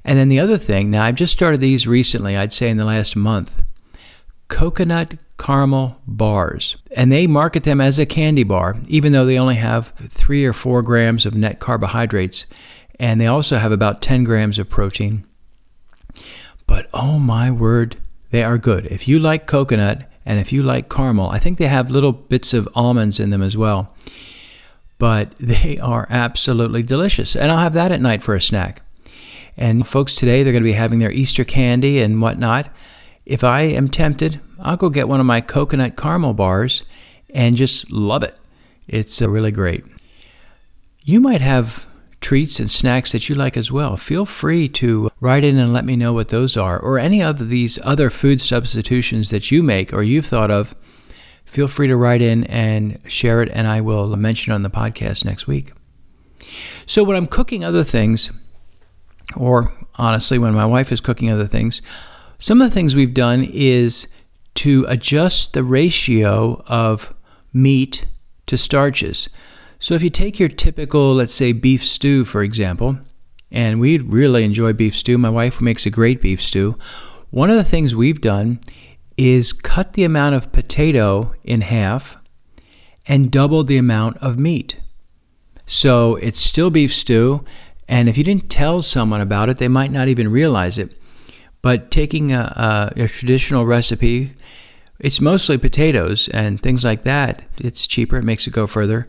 And 0.04 0.18
then 0.18 0.28
the 0.28 0.40
other 0.40 0.58
thing, 0.58 0.90
now 0.90 1.04
I've 1.04 1.14
just 1.14 1.32
started 1.32 1.60
these 1.60 1.86
recently, 1.86 2.36
I'd 2.36 2.52
say 2.52 2.68
in 2.68 2.76
the 2.76 2.84
last 2.84 3.14
month. 3.14 3.62
Coconut 4.48 5.14
caramel 5.38 6.00
bars. 6.08 6.76
And 6.90 7.12
they 7.12 7.28
market 7.28 7.62
them 7.62 7.80
as 7.80 8.00
a 8.00 8.06
candy 8.06 8.42
bar, 8.42 8.76
even 8.88 9.12
though 9.12 9.26
they 9.26 9.38
only 9.38 9.56
have 9.56 9.92
three 10.08 10.44
or 10.44 10.52
four 10.52 10.82
grams 10.82 11.24
of 11.24 11.36
net 11.36 11.60
carbohydrates 11.60 12.46
and 12.98 13.20
they 13.20 13.26
also 13.26 13.58
have 13.58 13.72
about 13.72 14.02
10 14.02 14.24
grams 14.24 14.58
of 14.58 14.68
protein. 14.68 15.24
But 16.66 16.88
oh 16.92 17.18
my 17.18 17.50
word, 17.50 17.96
they 18.30 18.42
are 18.42 18.58
good. 18.58 18.86
If 18.86 19.06
you 19.06 19.18
like 19.18 19.46
coconut 19.46 20.10
and 20.24 20.40
if 20.40 20.52
you 20.52 20.62
like 20.62 20.88
caramel, 20.88 21.28
I 21.30 21.38
think 21.38 21.58
they 21.58 21.68
have 21.68 21.90
little 21.90 22.12
bits 22.12 22.52
of 22.52 22.68
almonds 22.74 23.20
in 23.20 23.30
them 23.30 23.42
as 23.42 23.56
well. 23.56 23.94
But 24.98 25.36
they 25.38 25.78
are 25.78 26.06
absolutely 26.10 26.82
delicious. 26.82 27.36
And 27.36 27.52
I'll 27.52 27.58
have 27.58 27.74
that 27.74 27.92
at 27.92 28.00
night 28.00 28.22
for 28.22 28.34
a 28.34 28.40
snack. 28.40 28.82
And 29.56 29.86
folks 29.86 30.14
today, 30.14 30.42
they're 30.42 30.52
going 30.52 30.62
to 30.62 30.68
be 30.68 30.72
having 30.72 30.98
their 30.98 31.12
Easter 31.12 31.44
candy 31.44 32.00
and 32.00 32.20
whatnot. 32.20 32.68
If 33.24 33.42
I 33.42 33.62
am 33.62 33.88
tempted, 33.88 34.40
I'll 34.60 34.76
go 34.76 34.90
get 34.90 35.08
one 35.08 35.20
of 35.20 35.26
my 35.26 35.40
coconut 35.40 35.96
caramel 35.96 36.34
bars 36.34 36.82
and 37.30 37.56
just 37.56 37.90
love 37.90 38.22
it. 38.22 38.36
It's 38.86 39.20
uh, 39.20 39.28
really 39.28 39.50
great. 39.50 39.84
You 41.04 41.20
might 41.20 41.40
have 41.40 41.86
treats 42.26 42.58
and 42.58 42.68
snacks 42.68 43.12
that 43.12 43.28
you 43.28 43.36
like 43.36 43.56
as 43.56 43.70
well, 43.70 43.96
feel 43.96 44.26
free 44.26 44.68
to 44.68 45.08
write 45.20 45.44
in 45.44 45.56
and 45.58 45.72
let 45.72 45.84
me 45.84 45.94
know 45.94 46.12
what 46.12 46.30
those 46.30 46.56
are, 46.56 46.76
or 46.76 46.98
any 46.98 47.22
of 47.22 47.50
these 47.50 47.78
other 47.84 48.10
food 48.10 48.40
substitutions 48.40 49.30
that 49.30 49.52
you 49.52 49.62
make 49.62 49.92
or 49.92 50.02
you've 50.02 50.26
thought 50.26 50.50
of. 50.50 50.74
Feel 51.44 51.68
free 51.68 51.86
to 51.86 51.94
write 51.94 52.20
in 52.20 52.42
and 52.46 52.98
share 53.06 53.42
it, 53.42 53.48
and 53.52 53.68
I 53.68 53.80
will 53.80 54.16
mention 54.16 54.50
it 54.50 54.56
on 54.56 54.64
the 54.64 54.70
podcast 54.70 55.24
next 55.24 55.46
week. 55.46 55.72
So, 56.84 57.04
when 57.04 57.16
I'm 57.16 57.28
cooking 57.28 57.62
other 57.64 57.84
things, 57.84 58.32
or 59.36 59.72
honestly, 59.94 60.36
when 60.36 60.52
my 60.52 60.66
wife 60.66 60.90
is 60.90 61.00
cooking 61.00 61.30
other 61.30 61.46
things, 61.46 61.80
some 62.40 62.60
of 62.60 62.68
the 62.68 62.74
things 62.74 62.96
we've 62.96 63.14
done 63.14 63.44
is 63.44 64.08
to 64.54 64.84
adjust 64.88 65.52
the 65.52 65.62
ratio 65.62 66.64
of 66.66 67.14
meat 67.52 68.08
to 68.46 68.58
starches. 68.58 69.28
So 69.78 69.94
if 69.94 70.02
you 70.02 70.10
take 70.10 70.38
your 70.38 70.48
typical, 70.48 71.14
let's 71.14 71.34
say, 71.34 71.52
beef 71.52 71.84
stew, 71.84 72.24
for 72.24 72.42
example, 72.42 72.98
and 73.50 73.78
we 73.80 73.98
really 73.98 74.44
enjoy 74.44 74.72
beef 74.72 74.96
stew, 74.96 75.18
my 75.18 75.30
wife 75.30 75.60
makes 75.60 75.86
a 75.86 75.90
great 75.90 76.20
beef 76.20 76.42
stew. 76.42 76.78
One 77.30 77.50
of 77.50 77.56
the 77.56 77.64
things 77.64 77.94
we've 77.94 78.20
done 78.20 78.60
is 79.16 79.52
cut 79.52 79.92
the 79.92 80.04
amount 80.04 80.34
of 80.34 80.52
potato 80.52 81.34
in 81.44 81.60
half 81.62 82.16
and 83.06 83.30
double 83.30 83.64
the 83.64 83.76
amount 83.76 84.16
of 84.18 84.38
meat. 84.38 84.80
So 85.66 86.16
it's 86.16 86.40
still 86.40 86.70
beef 86.70 86.94
stew. 86.94 87.44
And 87.88 88.08
if 88.08 88.18
you 88.18 88.24
didn't 88.24 88.50
tell 88.50 88.82
someone 88.82 89.20
about 89.20 89.48
it, 89.48 89.58
they 89.58 89.68
might 89.68 89.92
not 89.92 90.08
even 90.08 90.30
realize 90.30 90.78
it. 90.78 91.00
But 91.62 91.90
taking 91.90 92.32
a, 92.32 92.92
a, 92.96 93.02
a 93.02 93.08
traditional 93.08 93.64
recipe, 93.64 94.34
it's 94.98 95.20
mostly 95.20 95.58
potatoes 95.58 96.28
and 96.28 96.60
things 96.60 96.84
like 96.84 97.04
that. 97.04 97.42
It's 97.58 97.86
cheaper, 97.86 98.16
it 98.16 98.24
makes 98.24 98.46
it 98.46 98.52
go 98.52 98.66
further. 98.66 99.06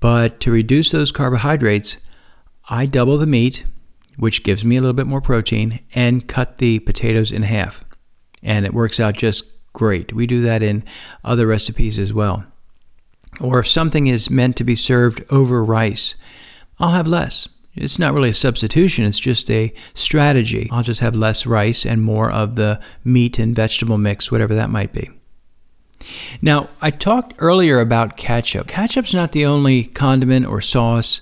But 0.00 0.40
to 0.40 0.50
reduce 0.50 0.90
those 0.90 1.12
carbohydrates, 1.12 1.98
I 2.68 2.86
double 2.86 3.18
the 3.18 3.26
meat, 3.26 3.64
which 4.16 4.42
gives 4.42 4.64
me 4.64 4.76
a 4.76 4.80
little 4.80 4.94
bit 4.94 5.06
more 5.06 5.20
protein, 5.20 5.80
and 5.94 6.26
cut 6.26 6.58
the 6.58 6.78
potatoes 6.80 7.30
in 7.30 7.42
half. 7.42 7.84
And 8.42 8.64
it 8.64 8.74
works 8.74 8.98
out 8.98 9.16
just 9.16 9.44
great. 9.72 10.12
We 10.12 10.26
do 10.26 10.40
that 10.42 10.62
in 10.62 10.84
other 11.24 11.46
recipes 11.46 11.98
as 11.98 12.12
well. 12.12 12.44
Or 13.40 13.60
if 13.60 13.68
something 13.68 14.06
is 14.06 14.30
meant 14.30 14.56
to 14.56 14.64
be 14.64 14.74
served 14.74 15.24
over 15.30 15.62
rice, 15.62 16.14
I'll 16.78 16.90
have 16.90 17.06
less. 17.06 17.48
It's 17.74 17.98
not 17.98 18.12
really 18.12 18.30
a 18.30 18.34
substitution, 18.34 19.04
it's 19.04 19.20
just 19.20 19.48
a 19.50 19.72
strategy. 19.94 20.68
I'll 20.72 20.82
just 20.82 21.00
have 21.00 21.14
less 21.14 21.46
rice 21.46 21.86
and 21.86 22.02
more 22.02 22.30
of 22.30 22.56
the 22.56 22.80
meat 23.04 23.38
and 23.38 23.54
vegetable 23.54 23.96
mix, 23.96 24.32
whatever 24.32 24.54
that 24.54 24.70
might 24.70 24.92
be. 24.92 25.10
Now, 26.42 26.68
I 26.80 26.90
talked 26.90 27.34
earlier 27.38 27.80
about 27.80 28.16
ketchup. 28.16 28.66
Ketchup's 28.68 29.14
not 29.14 29.32
the 29.32 29.44
only 29.44 29.84
condiment 29.84 30.46
or 30.46 30.60
sauce 30.60 31.20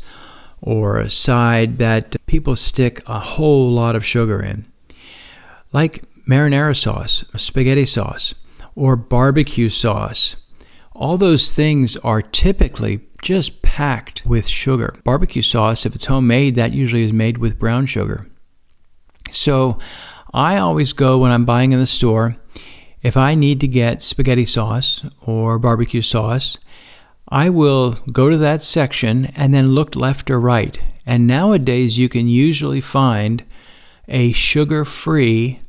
or 0.61 1.09
side 1.09 1.79
that 1.79 2.17
people 2.27 2.57
stick 2.57 3.03
a 3.07 3.21
whole 3.21 3.71
lot 3.71 3.97
of 3.97 4.05
sugar 4.05 4.43
in. 4.43 4.65
Like 5.73 6.05
marinara 6.27 6.77
sauce, 6.77 7.25
spaghetti 7.37 7.87
sauce, 7.87 8.35
or 8.75 8.97
barbecue 8.97 9.69
sauce. 9.69 10.37
All 10.95 11.17
those 11.17 11.53
things 11.53 11.97
are 11.99 12.23
typically 12.23 13.01
just 13.23 13.63
packed 13.63 14.25
with 14.27 14.47
sugar. 14.47 14.97
Barbecue 15.05 15.43
sauce, 15.43 15.87
if 15.87 15.95
it's 15.95 16.07
homemade, 16.07 16.55
that 16.57 16.73
usually 16.73 17.03
is 17.03 17.13
made 17.13 17.39
with 17.39 17.59
brown 17.59 17.87
sugar. 17.87 18.27
So 19.31 19.79
I 20.33 20.59
always 20.59 20.93
go 20.93 21.19
when 21.19 21.33
I'm 21.33 21.45
buying 21.45 21.73
in 21.73 21.79
the 21.79 21.87
store 21.87 22.37
if 23.03 23.17
I 23.17 23.35
need 23.35 23.61
to 23.61 23.69
get 23.69 24.03
spaghetti 24.03 24.47
sauce 24.47 25.05
or 25.23 25.59
barbecue 25.59 26.03
sauce, 26.03 26.59
I 27.29 27.51
will 27.51 27.93
go 28.11 28.31
to 28.31 28.37
that 28.39 28.63
section 28.63 29.27
and 29.37 29.53
then 29.53 29.75
look 29.75 29.95
left 29.95 30.31
or 30.31 30.41
right. 30.41 30.79
And 31.05 31.27
nowadays, 31.27 31.99
you 31.99 32.09
can 32.09 32.29
usually 32.29 32.81
find 32.81 33.45
a 34.09 34.33
sugar 34.33 34.85
free 34.85 35.61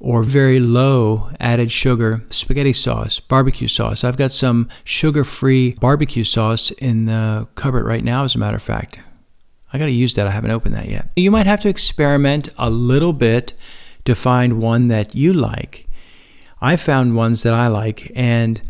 or 0.00 0.22
very 0.22 0.58
low 0.58 1.30
added 1.38 1.70
sugar 1.70 2.24
spaghetti 2.30 2.72
sauce, 2.72 3.20
barbecue 3.20 3.68
sauce. 3.68 4.02
I've 4.02 4.16
got 4.16 4.32
some 4.32 4.68
sugar 4.82 5.24
free 5.24 5.72
barbecue 5.74 6.24
sauce 6.24 6.70
in 6.72 7.06
the 7.06 7.46
cupboard 7.54 7.84
right 7.84 8.02
now, 8.02 8.24
as 8.24 8.34
a 8.34 8.38
matter 8.38 8.56
of 8.56 8.62
fact. 8.62 8.98
I 9.72 9.78
got 9.78 9.84
to 9.84 9.92
use 9.92 10.14
that. 10.16 10.26
I 10.26 10.30
haven't 10.30 10.50
opened 10.50 10.74
that 10.74 10.88
yet. 10.88 11.10
You 11.14 11.30
might 11.30 11.46
have 11.46 11.60
to 11.60 11.68
experiment 11.68 12.48
a 12.58 12.70
little 12.70 13.12
bit 13.12 13.54
to 14.04 14.14
find 14.14 14.60
one 14.60 14.88
that 14.88 15.14
you 15.14 15.32
like. 15.32 15.86
I 16.60 16.76
found 16.76 17.16
ones 17.16 17.42
that 17.42 17.54
I 17.54 17.68
like, 17.68 18.12
and 18.14 18.60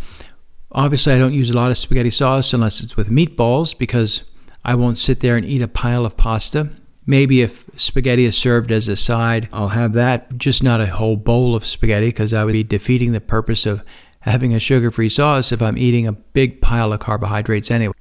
obviously 0.72 1.12
I 1.12 1.18
don't 1.18 1.32
use 1.32 1.50
a 1.50 1.56
lot 1.56 1.70
of 1.70 1.78
spaghetti 1.78 2.10
sauce 2.10 2.52
unless 2.52 2.80
it's 2.80 2.96
with 2.96 3.10
meatballs 3.10 3.76
because 3.76 4.22
I 4.64 4.74
won't 4.74 4.98
sit 4.98 5.20
there 5.20 5.36
and 5.36 5.44
eat 5.44 5.62
a 5.62 5.68
pile 5.68 6.04
of 6.04 6.16
pasta. 6.16 6.70
Maybe 7.06 7.42
if 7.42 7.68
spaghetti 7.76 8.24
is 8.24 8.36
served 8.36 8.70
as 8.70 8.86
a 8.86 8.96
side, 8.96 9.48
I'll 9.52 9.68
have 9.68 9.94
that, 9.94 10.36
just 10.36 10.62
not 10.62 10.80
a 10.80 10.86
whole 10.86 11.16
bowl 11.16 11.56
of 11.56 11.66
spaghetti 11.66 12.08
because 12.08 12.32
I 12.32 12.44
would 12.44 12.52
be 12.52 12.62
defeating 12.62 13.12
the 13.12 13.20
purpose 13.20 13.66
of 13.66 13.82
having 14.20 14.54
a 14.54 14.60
sugar 14.60 14.90
free 14.90 15.08
sauce 15.08 15.50
if 15.50 15.62
I'm 15.62 15.78
eating 15.78 16.06
a 16.06 16.12
big 16.12 16.60
pile 16.60 16.92
of 16.92 17.00
carbohydrates 17.00 17.70
anyway. 17.70 17.94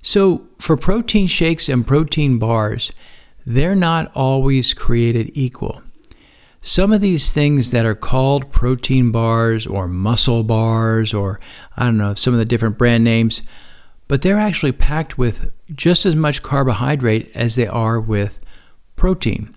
So, 0.00 0.46
for 0.58 0.76
protein 0.76 1.26
shakes 1.26 1.68
and 1.68 1.86
protein 1.86 2.38
bars, 2.38 2.92
they're 3.44 3.74
not 3.74 4.10
always 4.14 4.72
created 4.72 5.30
equal. 5.34 5.82
Some 6.60 6.92
of 6.92 7.00
these 7.00 7.32
things 7.32 7.70
that 7.70 7.86
are 7.86 7.94
called 7.94 8.50
protein 8.50 9.10
bars 9.12 9.66
or 9.66 9.88
muscle 9.88 10.42
bars 10.42 11.14
or 11.14 11.40
I 11.76 11.84
don't 11.84 11.98
know, 11.98 12.14
some 12.14 12.32
of 12.32 12.38
the 12.38 12.44
different 12.44 12.78
brand 12.78 13.04
names, 13.04 13.42
but 14.08 14.22
they're 14.22 14.38
actually 14.38 14.72
packed 14.72 15.18
with 15.18 15.52
just 15.74 16.04
as 16.04 16.16
much 16.16 16.42
carbohydrate 16.42 17.30
as 17.34 17.54
they 17.54 17.66
are 17.66 18.00
with 18.00 18.40
protein. 18.96 19.54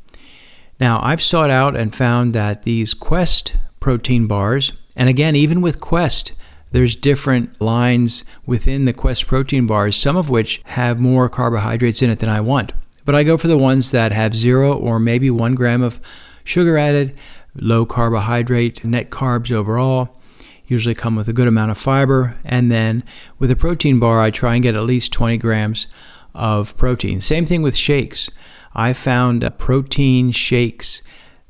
Now, 0.79 0.99
I've 1.03 1.21
sought 1.21 1.49
out 1.49 1.75
and 1.75 1.95
found 1.95 2.33
that 2.33 2.63
these 2.63 2.93
Quest 2.93 3.55
protein 3.79 4.27
bars, 4.27 4.73
and 4.95 5.09
again, 5.09 5.35
even 5.35 5.61
with 5.61 5.79
Quest, 5.79 6.33
there's 6.71 6.95
different 6.95 7.59
lines 7.61 8.23
within 8.45 8.85
the 8.85 8.93
Quest 8.93 9.27
protein 9.27 9.67
bars, 9.67 9.95
some 9.95 10.17
of 10.17 10.29
which 10.29 10.61
have 10.65 10.99
more 10.99 11.29
carbohydrates 11.29 12.01
in 12.01 12.09
it 12.09 12.19
than 12.19 12.29
I 12.29 12.41
want. 12.41 12.73
But 13.05 13.15
I 13.15 13.23
go 13.23 13.37
for 13.37 13.47
the 13.47 13.57
ones 13.57 13.91
that 13.91 14.11
have 14.11 14.35
zero 14.35 14.73
or 14.73 14.99
maybe 14.99 15.29
one 15.29 15.55
gram 15.55 15.81
of 15.81 15.99
sugar 16.43 16.77
added, 16.77 17.15
low 17.55 17.85
carbohydrate, 17.85 18.83
net 18.83 19.09
carbs 19.09 19.51
overall. 19.51 20.17
Usually 20.65 20.95
come 20.95 21.15
with 21.15 21.27
a 21.27 21.33
good 21.33 21.47
amount 21.47 21.71
of 21.71 21.77
fiber. 21.77 22.37
And 22.45 22.71
then 22.71 23.03
with 23.39 23.51
a 23.51 23.55
protein 23.55 23.99
bar, 23.99 24.21
I 24.21 24.31
try 24.31 24.55
and 24.55 24.63
get 24.63 24.75
at 24.75 24.83
least 24.83 25.11
20 25.11 25.37
grams 25.37 25.87
of 26.33 26.75
protein. 26.77 27.21
Same 27.21 27.45
thing 27.45 27.61
with 27.61 27.75
shakes. 27.75 28.29
I 28.73 28.93
found 28.93 29.49
protein 29.57 30.31
shakes 30.31 31.01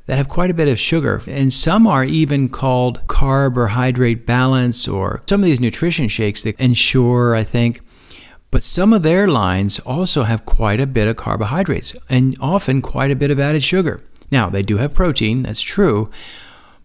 that 0.08 0.18
have 0.18 0.28
quite 0.28 0.50
a 0.50 0.56
bit 0.56 0.68
of 0.68 0.80
sugar, 0.80 1.22
and 1.28 1.54
some 1.54 1.86
are 1.86 2.04
even 2.04 2.50
called 2.50 3.00
carbohydrate 3.08 4.26
balance 4.26 4.88
or 4.88 5.22
some 5.30 5.42
of 5.42 5.46
these 5.46 5.60
nutrition 5.60 6.08
shakes 6.08 6.42
that 6.44 6.60
ensure, 6.60 7.36
I 7.36 7.44
think. 7.44 7.82
But 8.50 8.64
some 8.64 8.92
of 8.92 9.04
their 9.04 9.28
lines 9.28 9.80
also 9.80 10.24
have 10.24 10.46
quite 10.46 10.82
a 10.82 10.88
bit 10.88 11.08
of 11.08 11.16
carbohydrates 11.16 11.96
and 12.10 12.36
often 12.42 12.82
quite 12.82 13.12
a 13.12 13.16
bit 13.16 13.32
of 13.32 13.40
added 13.40 13.64
sugar. 13.64 14.02
Now, 14.32 14.50
they 14.50 14.62
do 14.62 14.78
have 14.78 14.94
protein, 14.94 15.44
that's 15.44 15.62
true, 15.62 16.10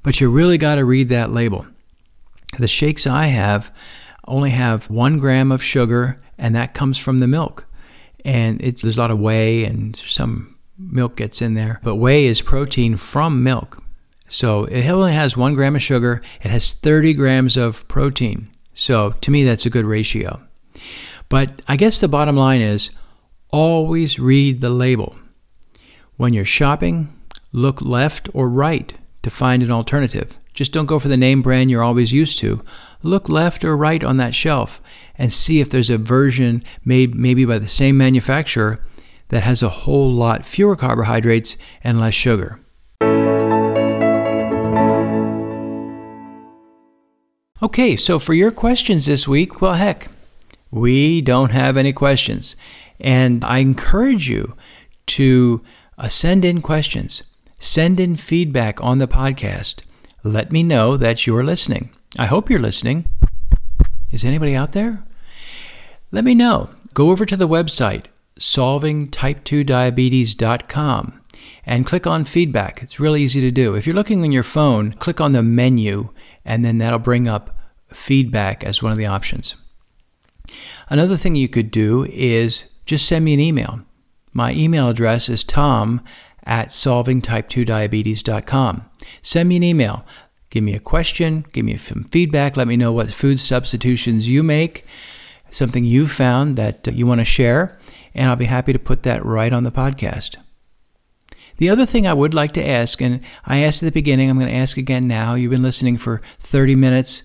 but 0.03 0.21
you 0.21 0.29
really 0.31 0.59
got 0.59 0.75
to 0.77 0.85
read 0.85 1.09
that 1.11 1.31
label. 1.31 1.67
The 2.59 2.69
shakes 2.69 3.07
I 3.07 3.27
have 3.27 3.73
only 4.27 4.51
have 4.51 4.91
one 4.91 5.19
gram 5.19 5.53
of 5.53 5.63
sugar, 5.63 6.21
and 6.37 6.55
that 6.55 6.75
comes 6.75 6.99
from 6.99 7.19
the 7.19 7.29
milk. 7.29 7.67
And 8.25 8.59
there's 8.59 8.97
a 8.97 9.01
lot 9.01 9.11
of 9.13 9.21
whey, 9.21 9.65
and 9.65 9.95
some 9.97 10.57
milk 10.79 11.17
gets 11.17 11.41
in 11.41 11.55
there. 11.55 11.81
But 11.83 11.97
whey 11.97 12.27
is 12.27 12.43
protein 12.43 12.97
from 12.97 13.43
milk. 13.43 13.83
So 14.29 14.65
it 14.65 14.89
only 14.89 15.13
has 15.13 15.37
one 15.37 15.55
gram 15.55 15.77
of 15.77 15.83
sugar, 15.83 16.21
it 16.43 16.51
has 16.51 16.73
30 16.73 17.15
grams 17.15 17.57
of 17.57 17.87
protein. 17.87 18.49
So 18.75 19.13
to 19.13 19.31
me, 19.31 19.45
that's 19.45 19.67
a 19.67 19.71
good 19.71 19.85
ratio. 19.85 20.41
But 21.29 21.63
I 21.69 21.77
guess 21.77 22.01
the 22.01 22.09
bottom 22.09 22.37
line 22.37 22.61
is 22.61 22.91
always 23.51 24.19
read 24.19 24.61
the 24.61 24.71
label. 24.71 25.17
When 26.17 26.33
you're 26.33 26.45
shopping, 26.45 27.16
Look 27.57 27.81
left 27.81 28.29
or 28.35 28.51
right 28.51 28.93
to 29.23 29.31
find 29.31 29.63
an 29.63 29.71
alternative. 29.71 30.37
Just 30.53 30.75
don't 30.75 30.85
go 30.85 30.99
for 30.99 31.09
the 31.09 31.17
name 31.17 31.41
brand 31.41 31.71
you're 31.71 31.83
always 31.83 32.13
used 32.13 32.39
to. 32.41 32.63
Look 33.03 33.31
left 33.31 33.65
or 33.65 33.75
right 33.75 34.05
on 34.05 34.19
that 34.19 34.35
shelf 34.35 34.83
and 35.17 35.33
see 35.33 35.59
if 35.59 35.71
there's 35.71 35.89
a 35.89 35.97
version 35.97 36.63
made 36.85 37.15
maybe 37.15 37.47
by 37.47 37.59
the 37.59 37.67
same 37.67 37.97
manufacturer 37.97 38.85
that 39.29 39.43
has 39.43 39.63
a 39.63 39.71
whole 39.71 40.13
lot 40.13 40.45
fewer 40.45 40.77
carbohydrates 40.77 41.57
and 41.83 41.99
less 41.99 42.13
sugar. 42.13 42.61
Okay, 47.63 47.97
so 47.97 48.19
for 48.19 48.35
your 48.35 48.51
questions 48.51 49.07
this 49.07 49.27
week, 49.27 49.63
well, 49.63 49.73
heck, 49.73 50.09
we 50.71 51.23
don't 51.23 51.53
have 51.53 51.79
any 51.79 51.95
questions. 51.95 52.55
And 53.01 53.43
I 53.47 53.61
encourage 53.61 54.29
you 54.29 54.55
to 55.07 55.63
uh, 55.97 56.09
send 56.09 56.45
in 56.45 56.61
questions. 56.61 57.23
Send 57.59 58.01
in 58.01 58.17
feedback 58.17 58.83
on 58.83 58.99
the 58.99 59.09
podcast. 59.09 59.83
Let 60.23 60.53
me 60.53 60.63
know 60.63 60.97
that 60.97 61.27
you're 61.27 61.45
listening. 61.45 61.91
I 62.19 62.27
hope 62.27 62.51
you're 62.51 62.59
listening. 62.59 63.07
Is 64.11 64.25
anybody 64.25 64.55
out 64.55 64.73
there? 64.73 65.05
Let 66.11 66.25
me 66.25 66.35
know. 66.35 66.71
Go 66.95 67.11
over 67.11 67.27
to 67.27 67.37
the 67.37 67.49
website, 67.49 68.07
solvingtype2diabetes.com, 68.39 71.21
and 71.65 71.87
click 71.87 72.07
on 72.07 72.25
feedback. 72.25 72.83
It's 72.83 73.01
really 73.01 73.23
easy 73.23 73.41
to 73.41 73.51
do. 73.51 73.75
If 73.75 73.87
you're 73.87 73.97
looking 73.97 74.23
on 74.23 74.33
your 74.33 74.43
phone, 74.43 74.93
click 74.93 75.21
on 75.21 75.33
the 75.33 75.43
menu, 75.43 76.11
and 76.45 76.65
then 76.65 76.79
that'll 76.79 76.99
bring 76.99 77.29
up 77.29 77.57
feedback 77.93 78.65
as 78.65 78.83
one 78.83 78.93
of 78.93 78.99
the 78.99 79.07
options. 79.07 79.57
Another 80.89 81.17
thing 81.17 81.35
you 81.35 81.49
could 81.49 81.71
do 81.71 82.05
is 82.05 82.65
just 82.85 83.07
send 83.07 83.25
me 83.25 83.35
an 83.35 83.41
email. 83.41 83.81
My 84.33 84.53
email 84.53 84.89
address 84.89 85.29
is 85.29 85.43
tom 85.43 86.03
at 86.47 86.69
solvingtype2diabetes.com. 86.69 88.85
Send 89.23 89.49
me 89.49 89.57
an 89.57 89.63
email. 89.63 90.05
Give 90.51 90.65
me 90.65 90.75
a 90.75 90.81
question, 90.81 91.45
give 91.53 91.65
me 91.65 91.77
some 91.77 92.05
feedback, 92.05 92.57
let 92.57 92.69
me 92.69 92.77
know 92.77 92.93
what 92.93 93.13
food 93.13 93.41
substitutions 93.41 94.29
you 94.29 94.43
make, 94.43 94.87
something 95.51 95.85
you 95.85 96.07
found 96.07 96.57
that 96.57 96.87
you 96.87 97.07
want 97.07 97.21
to 97.21 97.25
share, 97.25 97.79
and 98.15 98.31
I'll 98.31 98.37
be 98.37 98.47
happy 98.47 98.73
to 98.73 98.79
put 98.79 99.03
that 99.03 99.25
right 99.25 99.53
on 99.53 99.65
the 99.65 99.73
podcast. 99.73 100.37
The 101.59 101.69
other 101.69 101.85
thing 101.85 102.07
I 102.07 102.15
would 102.15 102.33
like 102.33 102.53
to 102.53 102.67
ask, 102.67 103.03
and 103.03 103.23
I 103.45 103.59
asked 103.59 103.83
at 103.83 103.87
the 103.87 103.93
beginning, 103.93 104.31
I'm 104.31 104.39
going 104.39 104.51
to 104.51 104.57
ask 104.57 104.77
again 104.77 105.09
now. 105.09 105.35
You've 105.35 105.51
been 105.51 105.63
listening 105.63 105.97
for 105.97 106.23
30 106.41 106.75
minutes. 106.75 107.23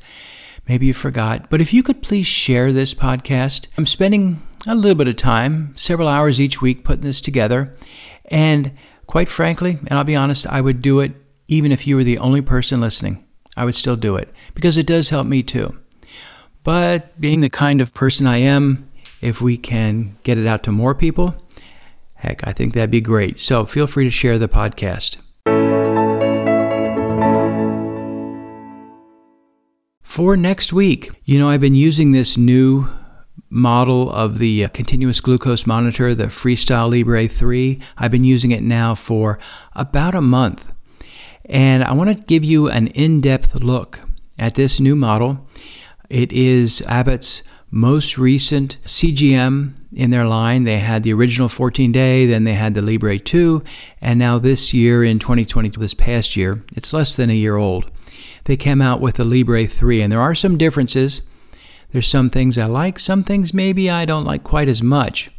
Maybe 0.67 0.87
you 0.87 0.93
forgot, 0.93 1.49
but 1.49 1.61
if 1.61 1.73
you 1.73 1.83
could 1.83 2.01
please 2.01 2.27
share 2.27 2.71
this 2.71 2.93
podcast. 2.93 3.67
I'm 3.77 3.85
spending 3.85 4.41
a 4.67 4.75
little 4.75 4.95
bit 4.95 5.07
of 5.07 5.15
time, 5.15 5.73
several 5.77 6.07
hours 6.07 6.41
each 6.41 6.61
week, 6.61 6.83
putting 6.83 7.03
this 7.03 7.21
together. 7.21 7.75
And 8.25 8.71
quite 9.11 9.27
frankly, 9.27 9.77
and 9.87 9.99
I'll 9.99 10.05
be 10.05 10.15
honest, 10.15 10.47
I 10.47 10.61
would 10.61 10.81
do 10.81 11.01
it 11.01 11.11
even 11.47 11.73
if 11.73 11.85
you 11.85 11.97
were 11.97 12.03
the 12.05 12.17
only 12.17 12.39
person 12.39 12.79
listening. 12.79 13.21
I 13.57 13.65
would 13.65 13.75
still 13.75 13.97
do 13.97 14.15
it 14.15 14.29
because 14.53 14.77
it 14.77 14.87
does 14.87 15.09
help 15.09 15.27
me 15.27 15.43
too. 15.43 15.77
But 16.63 17.19
being 17.19 17.41
the 17.41 17.49
kind 17.49 17.81
of 17.81 17.93
person 17.93 18.25
I 18.25 18.37
am, 18.37 18.89
if 19.19 19.41
we 19.41 19.57
can 19.57 20.17
get 20.23 20.37
it 20.37 20.47
out 20.47 20.63
to 20.63 20.71
more 20.71 20.95
people, 20.95 21.35
heck, 22.13 22.47
I 22.47 22.53
think 22.53 22.73
that'd 22.73 22.89
be 22.89 23.01
great. 23.01 23.41
So 23.41 23.65
feel 23.65 23.85
free 23.85 24.05
to 24.05 24.09
share 24.09 24.39
the 24.39 24.47
podcast. 24.47 25.17
For 30.01 30.37
next 30.37 30.71
week, 30.71 31.11
you 31.25 31.37
know, 31.37 31.49
I've 31.49 31.59
been 31.59 31.75
using 31.75 32.13
this 32.13 32.37
new 32.37 32.87
model 33.49 34.11
of 34.11 34.39
the 34.39 34.65
uh, 34.65 34.69
continuous 34.69 35.19
glucose 35.19 35.65
monitor, 35.65 36.15
the 36.15 36.25
Freestyle 36.25 36.89
Libre 36.89 37.27
3. 37.27 37.79
I've 37.97 38.11
been 38.11 38.23
using 38.23 38.51
it 38.51 38.63
now 38.63 38.95
for 38.95 39.39
about 39.73 40.15
a 40.15 40.21
month. 40.21 40.71
And 41.45 41.83
I 41.83 41.93
want 41.93 42.15
to 42.15 42.23
give 42.23 42.43
you 42.43 42.69
an 42.69 42.87
in 42.87 43.19
depth 43.21 43.61
look 43.61 43.99
at 44.39 44.55
this 44.55 44.79
new 44.79 44.95
model. 44.95 45.45
It 46.09 46.31
is 46.31 46.81
Abbott's 46.87 47.43
most 47.69 48.17
recent 48.17 48.77
CGM 48.85 49.73
in 49.93 50.09
their 50.11 50.25
line. 50.25 50.63
They 50.63 50.79
had 50.79 51.03
the 51.03 51.13
original 51.13 51.47
14 51.47 51.91
day, 51.91 52.25
then 52.25 52.43
they 52.43 52.53
had 52.53 52.73
the 52.73 52.81
Libre 52.81 53.17
2, 53.17 53.63
and 54.01 54.19
now 54.19 54.37
this 54.37 54.73
year 54.73 55.03
in 55.03 55.19
2020, 55.19 55.69
this 55.69 55.93
past 55.93 56.35
year, 56.35 56.63
it's 56.75 56.93
less 56.93 57.15
than 57.15 57.29
a 57.29 57.33
year 57.33 57.55
old. 57.55 57.89
They 58.45 58.57
came 58.57 58.81
out 58.81 59.01
with 59.01 59.15
the 59.15 59.25
Libre 59.25 59.65
3, 59.65 60.01
and 60.01 60.11
there 60.11 60.21
are 60.21 60.35
some 60.35 60.57
differences. 60.57 61.21
There's 61.91 62.07
some 62.07 62.29
things 62.29 62.57
I 62.57 62.65
like, 62.65 62.99
some 62.99 63.23
things 63.23 63.53
maybe 63.53 63.89
I 63.89 64.05
don't 64.05 64.25
like 64.25 64.43
quite 64.43 64.69
as 64.69 64.81
much. 64.81 65.29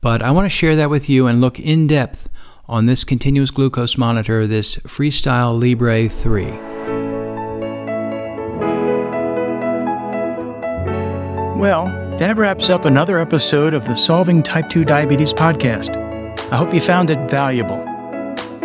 But 0.00 0.22
I 0.22 0.30
want 0.30 0.44
to 0.46 0.50
share 0.50 0.76
that 0.76 0.90
with 0.90 1.08
you 1.08 1.26
and 1.26 1.40
look 1.40 1.58
in 1.58 1.86
depth 1.86 2.28
on 2.68 2.86
this 2.86 3.04
continuous 3.04 3.50
glucose 3.50 3.98
monitor, 3.98 4.46
this 4.46 4.76
Freestyle 4.76 5.58
Libre 5.58 6.08
3. 6.08 6.44
Well, 11.58 11.86
that 12.18 12.36
wraps 12.36 12.70
up 12.70 12.84
another 12.84 13.18
episode 13.18 13.74
of 13.74 13.86
the 13.86 13.94
Solving 13.94 14.42
Type 14.42 14.68
2 14.68 14.84
Diabetes 14.84 15.32
podcast. 15.32 15.96
I 16.52 16.56
hope 16.56 16.74
you 16.74 16.80
found 16.80 17.10
it 17.10 17.30
valuable. 17.30 17.82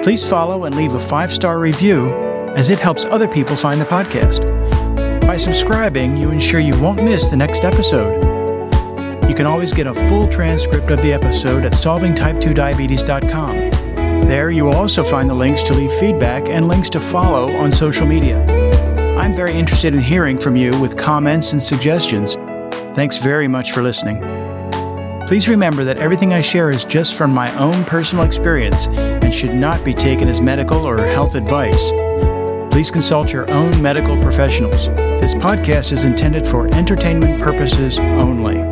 Please 0.04 0.28
follow 0.28 0.66
and 0.66 0.76
leave 0.76 0.94
a 0.94 1.00
five 1.00 1.34
star 1.34 1.60
review 1.60 2.10
as 2.56 2.70
it 2.70 2.80
helps 2.80 3.06
other 3.06 3.28
people 3.28 3.56
find 3.56 3.80
the 3.80 3.86
podcast. 3.86 4.69
By 5.30 5.38
subscribing, 5.38 6.18
you 6.18 6.32
ensure 6.32 6.60
you 6.60 6.74
won't 6.82 7.04
miss 7.04 7.30
the 7.30 7.38
next 7.38 7.64
episode. 7.64 8.16
You 9.30 9.36
can 9.36 9.46
always 9.46 9.72
get 9.72 9.86
a 9.86 9.94
full 9.94 10.28
transcript 10.28 10.90
of 10.90 11.00
the 11.04 11.14
episode 11.14 11.66
at 11.66 11.74
solvingtype2diabetes.com. 11.74 14.22
There, 14.22 14.50
you 14.50 14.66
will 14.66 14.74
also 14.74 15.04
find 15.04 15.30
the 15.30 15.36
links 15.36 15.62
to 15.66 15.76
leave 15.76 15.94
feedback 15.94 16.50
and 16.50 16.68
links 16.68 16.90
to 16.90 17.00
follow 17.00 17.56
on 17.58 17.72
social 17.72 18.08
media. 18.08 18.44
I'm 19.20 19.36
very 19.36 19.54
interested 19.54 19.94
in 19.94 20.02
hearing 20.02 20.40
from 20.40 20.56
you 20.56 20.80
with 20.80 20.98
comments 20.98 21.54
and 21.54 21.62
suggestions. 21.62 22.34
Thanks 22.96 23.20
very 23.20 23.48
much 23.48 23.72
for 23.72 23.84
listening. 23.84 24.20
Please 25.28 25.48
remember 25.48 25.84
that 25.84 26.00
everything 26.00 26.34
I 26.34 26.42
share 26.42 26.72
is 26.72 26.86
just 26.86 27.14
from 27.14 27.36
my 27.36 27.56
own 27.56 27.86
personal 27.86 28.26
experience 28.26 28.88
and 28.88 29.32
should 29.32 29.54
not 29.54 29.86
be 29.86 29.94
taken 29.94 30.28
as 30.28 30.42
medical 30.42 30.88
or 30.88 31.06
health 31.06 31.36
advice. 31.36 31.92
Please 32.80 32.92
consult 32.92 33.34
your 33.34 33.52
own 33.52 33.82
medical 33.82 34.18
professionals. 34.22 34.88
This 35.20 35.36
podcast 35.36 35.92
is 35.92 36.06
intended 36.06 36.48
for 36.48 36.74
entertainment 36.74 37.44
purposes 37.44 38.00
only. 38.00 38.69